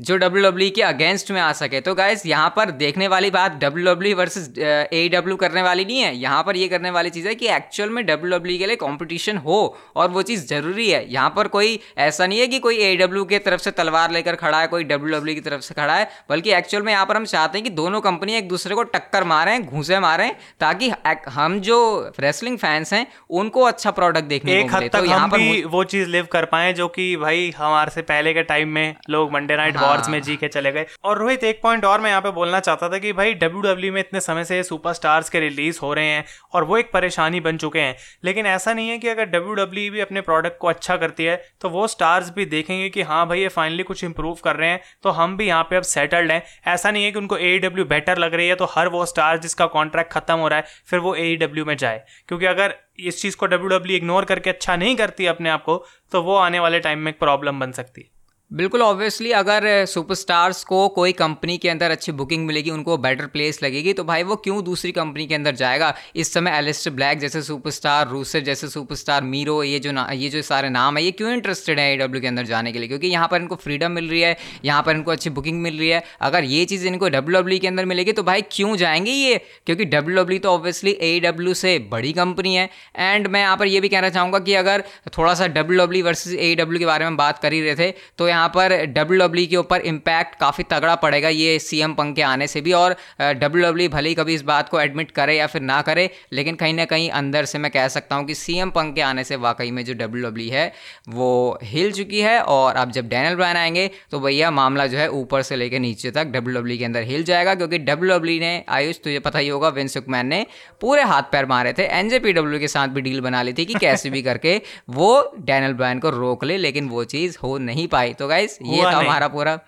जो 0.00 0.16
डब्ल्यू 0.16 0.42
डब्ल्यू 0.42 0.68
e 0.68 0.72
के 0.74 0.82
अगेंस्ट 0.82 1.30
में 1.30 1.40
आ 1.40 1.52
सके। 1.52 1.80
तो 1.80 1.94
गाइस 1.94 2.24
यहाँ 2.26 2.52
पर 2.56 2.70
देखने 2.72 3.06
वाली 3.08 3.30
बात 3.30 3.52
W 3.60 3.84
W 3.86 4.16
versus 4.16 4.58
A 4.58 5.08
W 5.12 5.36
करने 5.36 5.62
वाली 5.62 5.84
नहीं 5.84 6.00
है। 6.00 6.14
यहाँ 6.16 6.42
पर 6.42 6.56
ये 6.56 6.68
करने 6.68 6.90
वाली 6.90 7.10
चीज़ 7.10 7.26
है 7.28 7.34
कि 7.34 7.48
एक्चुअल 7.50 7.90
में 7.90 8.04
डब्ल्यू 8.06 8.30
डब्ल्यू 8.30 8.56
e 8.56 8.58
के 8.58 8.66
लिए 8.66 8.76
कंपटीशन 8.76 9.36
हो 9.38 9.58
और 9.96 10.10
वो 10.10 10.22
चीज़ 10.22 10.46
ज़रूरी 10.48 10.88
है। 10.90 11.04
यहाँ 11.12 11.32
पर 11.36 11.48
कोई 11.48 11.78
ऐसा 11.98 12.26
नहीं 12.26 12.38
है 12.40 12.46
कि 12.46 12.58
कोई 12.58 12.78
ए 12.78 12.94
डब्ल्यू 12.96 13.24
की 13.24 13.38
तरफ़ 13.40 13.60
से 13.60 13.70
तलवार 13.72 14.10
लेकर 14.12 14.36
खड़ा 14.36 14.60
है 14.60 14.66
कोई 14.68 14.84
डब्ल्यू 14.84 15.16
डब्ल्यू 15.16 15.34
e 15.34 15.38
की 15.38 15.48
तरफ़ 15.48 15.60
से 15.60 15.74
खड़ा 15.74 15.94
है 15.94 16.08
बल्कि 16.30 16.52
एक्चुअल 16.52 16.82
में 16.82 16.92
यहाँ 16.92 17.06
पर 17.06 17.16
हम 17.16 17.24
चाहते 17.26 17.58
हैं 17.58 17.64
कि 17.64 17.70
दोनों 17.72 18.00
कंपनी 18.00 18.36
एक 18.36 18.48
दूसरे 18.48 18.74
को 18.74 18.82
टक्कर 18.94 19.24
मारें 19.24 19.66
घूसे 19.66 20.00
मारें 20.00 20.30
ताकि 20.60 20.92
हम 21.30 21.58
जो 21.62 21.80
रेसलिंग 22.20 22.58
फैंस 22.58 22.92
हैं 22.92 23.06
उनको 23.32 23.62
अच्छा 23.64 23.90
प्रोडक्ट 23.90 24.28
देखने 24.28 24.62
को 24.62 24.76
मिले। 24.76 24.88
तो 24.90 25.04
यहाँ 25.06 25.28
पर 25.28 25.66
वो 25.68 25.84
चीज़ 25.86 26.08
लिव 26.08 26.28
कर 26.32 26.44
पाए 26.54 26.72
जो 26.74 26.88
कि 26.90 27.14
भाई 27.18 27.52
हमारे 27.58 27.90
से 27.90 28.02
पहले 28.04 28.34
के 28.34 28.42
टाइम 28.44 28.68
में 28.70 28.96
लोग 29.10 29.32
मंडे 29.32 29.56
नाइट 29.56 29.76
वॉर्स 29.88 30.08
में 30.08 30.20
जी 30.22 30.36
के 30.36 30.48
चले 30.48 30.72
गए। 30.72 30.86
और 31.04 31.18
रोहित 31.18 31.44
एक 31.44 31.60
पॉइंट 31.62 31.84
और 31.84 32.00
मैं 32.00 32.10
यहाँ 32.10 32.22
पे 32.22 32.30
बोलना 32.32 32.60
चाहता 32.60 32.88
था 32.88 32.98
कि 32.98 33.12
भाई 33.12 33.34
डब्ल्यू 33.36 33.60
डब्ल्यू 33.62 33.92
में 33.92 34.00
इतने 34.00 34.20
समय 34.20 34.44
से 34.44 34.62
सुपर 34.62 34.92
स्टार्स 34.92 35.30
के 35.30 35.40
रिलीज़ 35.40 35.78
हो 35.82 35.92
रहे 35.94 36.06
हैं 36.06 36.24
और 36.52 36.64
वो 36.64 36.76
एक 36.78 36.90
परेशानी 36.92 37.40
बन 37.40 37.56
चुके 37.56 37.80
हैं। 37.80 37.96
लेकिन 38.24 38.46
ऐसा 38.46 38.72
नहीं 38.72 38.88
है 38.88 38.98
कि 38.98 39.08
अगर 39.08 39.26
डब्ल्यू 39.26 39.54
डब्ल्यू 39.54 39.92
भी 39.92 40.00
अपने 40.00 40.20
प्रोडक्ट 40.20 40.58
को 40.60 40.68
अच्छा 40.68 40.96
करती 40.96 41.24
है 41.24 41.36
तो 41.60 41.68
वो 41.70 41.86
स्टार्स 41.88 42.30
भी 42.30 42.44
देखेंगे 42.46 42.88
कि 42.88 43.02
हाँ 43.02 43.26
भाई 43.28 43.40
ये 43.40 43.48
फाइनली 43.50 43.82
कुछ 43.82 44.04
इंप्रूव 44.04 44.36
कर 44.44 44.56
रहे 44.56 44.68
हैं 44.70 44.80
तो 45.02 45.10
हम 45.10 45.36
भी 45.36 45.46
यहाँ 45.46 45.62
पे 45.70 45.76
अब 45.76 45.82
सेटल्ड 45.84 46.32
हैं। 46.32 46.42
ऐसा 46.66 46.90
नहीं 46.90 47.04
है 47.04 47.12
कि 47.12 47.18
उनको 47.18 47.36
ए 47.36 47.56
डब्ल्यू 47.58 47.84
बेटर 47.86 48.18
लग 48.18 48.34
रही 48.34 48.48
है 48.48 48.54
तो 48.54 48.68
हर 48.70 48.88
वो 48.88 49.04
स्टार 49.06 49.38
जिसका 49.38 49.66
कॉन्ट्रैक्ट 49.68 50.12
खत्म 50.12 50.34
हो 50.34 50.48
रहा 50.48 50.58
है 50.58 50.64
फिर 50.86 50.98
वो 50.98 51.14
ए 51.14 51.34
डब्ल्यू 51.36 51.64
में 51.64 51.76
जाए। 51.76 52.04
क्योंकि 52.28 52.46
अगर 52.46 52.74
इस 52.98 53.20
चीज़ 53.22 53.36
को 53.36 53.46
डब्ल्यू 53.46 53.68
डब्ल्यू 53.68 53.96
इग्नोर 53.96 54.24
करके 54.24 54.50
अच्छा 54.50 54.76
नहीं 54.76 54.96
करती 54.96 55.26
अपने 55.26 55.50
आप 55.50 55.62
को 55.62 55.84
तो 56.12 56.22
वो 56.22 56.36
आने 56.36 56.58
वाले 56.58 56.80
टाइम 56.80 56.98
में 56.98 57.12
एक 57.12 57.18
प्रॉब्लम 57.18 57.60
बन 57.60 57.72
सकती 57.72 58.00
है। 58.00 58.16
बिल्कुल 58.50 58.82
ऑब्वियसली 58.82 59.30
अगर 59.30 59.64
सुपरस्टार्स 59.86 60.62
को 60.64 60.86
कोई 60.88 61.12
कंपनी 61.12 61.56
के 61.58 61.68
अंदर 61.68 61.90
अच्छी 61.90 62.12
बुकिंग 62.12 62.46
मिलेगी, 62.46 62.70
उनको 62.70 62.96
बेटर 62.98 63.26
प्लेस 63.26 63.62
लगेगी 63.62 63.92
तो 63.92 64.04
भाई 64.04 64.22
वो 64.22 64.36
क्यों 64.36 64.62
दूसरी 64.64 64.92
कंपनी 64.92 65.26
के 65.26 65.34
अंदर 65.34 65.54
जाएगा? 65.54 65.92
इस 66.16 66.32
समय 66.32 66.56
एलिस्टर 66.58 66.90
ब्लैक 66.90 67.18
जैसे 67.18 67.42
सुपरस्टार 67.42 68.08
रूसर 68.08 68.40
जैसे 68.40 68.68
सुपरस्टार 68.68 69.22
मीरो 69.22 69.62
ये 69.62 69.78
जो 69.78 69.92
ना, 69.92 70.06
ये 70.12 70.28
जो 70.28 70.42
सारे 70.42 70.68
नाम 70.68 70.96
है, 70.96 71.02
ये 71.04 71.10
क्यों 71.10 71.32
इंटरेस्टेड 71.32 71.80
है 71.80 71.92
एडब्ल्यू 71.92 72.20
के 72.20 72.26
अंदर 72.26 72.46
जाने 72.46 72.72
के 72.72 72.78
लिए? 72.78 72.88
क्योंकि 72.88 73.06
यहाँ 73.06 73.28
पर 73.28 73.40
इनको 73.40 73.56
फ्रीडम 73.56 73.90
मिल 73.90 74.08
रही 74.10 74.20
है, 74.20 74.36
यहाँ 74.64 74.82
पर 74.82 74.96
इनको 74.96 75.10
अच्छी 75.10 75.30
बुकिंग 75.30 75.60
मिल 75.62 75.78
रही 75.78 75.88
है। 75.88 76.02
अगर 76.20 76.44
ये 76.44 76.64
चीज़ 76.64 76.86
इनको 76.86 77.08
डब्ल्यू 77.08 77.58
के 77.58 77.68
अंदर 77.68 77.84
मिलेगी 77.84 78.12
तो 78.12 78.22
भाई 78.22 78.42
क्यों 78.52 78.76
जाएँगे 78.76 79.10
ये? 79.10 79.38
क्योंकि 79.66 79.84
डब्ल्यू 79.86 80.38
तो 80.38 80.52
ऑब्वियसली 80.52 80.96
एडब्ल्यू 81.02 81.54
से 81.54 81.78
बड़ी 81.92 82.12
कंपनी 82.14 82.54
है। 82.54 82.68
एंड 82.96 83.26
मैं 83.26 83.40
यहाँ 83.40 83.56
पर 83.56 83.66
ये 83.66 83.80
भी 83.80 83.88
कहना 83.88 84.10
चाहूँगा 84.10 84.38
कि 84.38 84.54
अगर 84.54 84.84
थोड़ा 85.18 85.34
सा 85.34 85.46
डब्ल्यू 85.50 86.04
वर्सेज 86.04 86.34
ए 86.34 86.54
के 86.58 86.84
बारे 86.86 87.04
में 87.04 87.16
बात 87.16 87.38
कर 87.38 87.52
ही 87.52 87.62
रहे 87.62 87.76
थे 87.76 87.92
तो 88.18 88.28
यहाँ 88.28 88.36
पर 88.48 88.74
डब्ल्यू 88.86 89.18
डब्ल्यू 89.18 89.44
e 89.44 89.48
के 89.48 89.56
ऊपर 89.56 89.80
इम्पैक्ट 89.82 90.34
काफ़ी 90.40 90.64
तगड़ा 90.70 90.94
पड़ेगा 90.96 91.28
ये 91.28 91.58
सी 91.58 91.80
एम 91.80 91.94
पंक 91.94 92.14
के 92.16 92.22
आने 92.22 92.46
से 92.46 92.60
भी 92.60 92.72
और 92.74 92.96
डब्ल्यू 93.20 93.62
डब्ल्यू 93.62 93.88
e 93.88 93.92
भले 93.92 94.08
ही 94.08 94.14
कभी 94.14 94.34
इस 94.34 94.42
बात 94.44 94.68
को 94.68 94.80
एडमिट 94.80 95.10
करे 95.10 95.36
या 95.36 95.46
फिर 95.46 95.62
ना 95.62 95.80
करे, 95.82 96.08
लेकिन 96.32 96.54
कहीं 96.54 96.74
ना 96.74 96.84
कहीं 96.84 97.10
अंदर 97.12 97.44
से 97.44 97.58
मैं 97.58 97.70
कह 97.70 97.88
सकता 97.88 98.16
हूँ 98.16 98.24
कि 98.26 98.34
सी 98.34 98.58
एम 98.58 98.70
पंक 98.70 98.94
के 98.94 99.00
आने 99.02 99.24
से 99.24 99.36
वाकई 99.38 99.70
में 99.70 99.84
जो 99.84 99.94
डब्ल्यू 99.94 100.24
डब्ल्यू 100.24 100.48
e 100.48 100.52
है, 100.52 100.72
वो 101.08 101.58
हिल 101.64 101.92
चुकी 101.92 102.20
है 102.20 102.40
और 102.42 102.76
अब 102.76 102.90
जब 102.90 103.08
डैनल 103.08 103.34
ब्रायन 103.36 103.56
आएँगे 103.56 103.90
तो 104.10 104.20
भैया 104.20 104.50
मामला 104.52 104.86
जो 104.86 104.98
है 104.98 105.08
ऊपर 105.12 105.42
से 105.42 105.56
लेकर 105.56 105.78
नीचे 105.80 106.10
तक 106.10 106.26
डब्ल्यू 106.28 106.58
डब्ल्यू 106.58 106.78
के 106.78 106.84
अंदर 106.84 107.02
हिल 107.04 107.24
जाएगा, 107.24 107.54
क्योंकि 107.54 107.78
डब्ल्यू 107.80 108.08
डब्ल्यू 108.10 108.40
ने, 108.40 108.64
आयुष, 108.68 108.98
तुझे 109.04 109.18
पता 109.20 109.38
ही 109.38 109.48
होगा 109.48 109.68
विंस 109.70 109.96
मैन 110.08 110.26
ने 110.26 110.44
पूरे 110.80 111.02
हाथ 111.04 111.22
पैर 111.32 111.46
मारे 111.46 111.72
थे। 111.72 111.86
एनजेपीडब्ल्यू 111.98 112.60
के 112.60 112.68
साथ 112.68 112.88
भी 112.88 113.00
डील 113.00 113.20
बना 113.20 113.42
ली 113.42 113.52
थी 113.52 113.64
कि 113.64 113.74
कैसे 113.76 114.10
भी 114.10 114.22
करके 114.22 114.60
वो 114.90 115.10
डैनल 115.40 115.72
ब्रायन 115.74 115.98
को 115.98 116.10
रोक 116.10 116.44
ले, 116.44 116.56
लेकिन 116.58 116.88
वो 116.88 117.04
चीज़ 117.06 117.38
हो 117.42 117.56
नहीं 117.60 117.86
पाई। 117.88 118.12
तो 118.14 118.27
गाइस 118.28 118.58
ये 118.62 118.84
था 118.84 118.90
हमारा 118.90 119.28
पूरा 119.28 119.58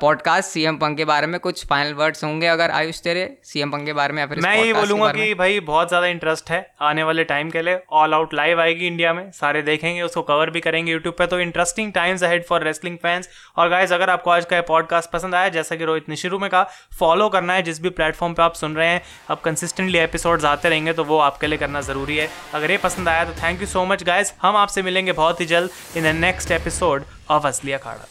पॉडकास्ट 0.00 0.48
सीएम 0.50 0.76
पंक 0.76 0.96
के 0.96 1.04
बारे 1.04 1.26
में 1.26 1.38
कुछ 1.40 1.64
फाइनल 1.66 1.92
वर्ड्स 1.94 2.24
होंगे 2.24 2.46
अगर 2.46 2.70
आयुष 2.72 3.00
तेरे 3.00 3.28
सीएम 3.44 3.70
पंक 3.70 3.84
के 3.86 3.92
बारे 3.92 4.12
में 4.12 4.20
या 4.20 4.26
फिर 4.26 4.40
मैं 4.40 4.56
ये 4.56 4.72
बोलूँगा 4.72 5.10
कि 5.12 5.34
भाई 5.34 5.60
बहुत 5.62 5.88
ज़्यादा 5.88 6.06
इंटरेस्ट 6.06 6.50
है 6.50 6.60
आने 6.82 7.02
वाले 7.02 7.24
टाइम 7.24 7.50
के 7.50 7.62
लिए। 7.62 7.78
ऑल 7.92 8.14
आउट 8.14 8.34
लाइव 8.34 8.60
आएगी 8.60 8.86
इंडिया 8.86 9.12
में 9.14 9.30
सारे 9.32 9.62
देखेंगे 9.62 10.02
उसको 10.02 10.22
कवर 10.22 10.50
भी 10.50 10.60
करेंगे 10.60 10.92
यूट्यूब 10.92 11.14
पे। 11.18 11.26
तो 11.26 11.40
interesting 11.40 11.92
times 11.92 12.24
ahead 12.24 12.44
for 12.46 12.64
wrestling 12.64 12.96
fans 12.98 13.28
और 13.56 13.68
गाइज़ 13.68 13.94
अगर 13.94 14.10
आपको 14.10 14.30
आज 14.30 14.44
का 14.44 14.60
पॉडकास्ट 14.68 15.10
पसंद 15.10 15.34
आया 15.34 15.48
जैसा 15.50 15.76
कि 15.76 15.84
रोहित 15.84 16.08
ने 16.08 16.16
शुरू 16.16 16.38
में 16.38 16.48
कहा 16.50 16.62
फॉलो 16.98 17.28
करना 17.28 17.54
है 17.54 17.62
जिस 17.62 17.80
भी 17.82 17.90
प्लेटफॉर्म 17.90 18.34
पर 18.34 18.42
आप 18.42 18.54
सुन 18.54 18.76
रहे 18.76 18.88
हैं। 18.88 19.02
अब 19.30 19.40
कंसिस्टेंटली 19.44 19.98
एपिसोड 19.98 20.44
आते 20.46 20.68
रहेंगे 20.68 20.92
तो 20.92 21.04
वो 21.04 21.18
आपके 21.20 21.46
लिए 21.46 21.58
करना 21.58 21.80
ज़रूरी 21.82 22.16
है। 22.16 22.28
अगर 22.54 22.70
ये 22.70 22.76
पसंद 22.78 23.08
आया 23.08 23.24
तो 23.24 23.40
thank 23.42 23.60
you 23.60 23.66
so 23.68 23.84
much 23.84 24.04
guys 24.04 24.32
हम 24.42 24.56
आपसे 24.56 24.82
मिलेंगे 24.82 25.12
बहुत 25.14 25.40
ही 25.40 25.46
जल्द 25.46 25.96
in 25.96 26.12
the 26.12 26.16
next 26.16 26.50
episode 26.52 27.04
of 27.30 27.46
Asli 27.46 27.72
Akhada 27.72 28.04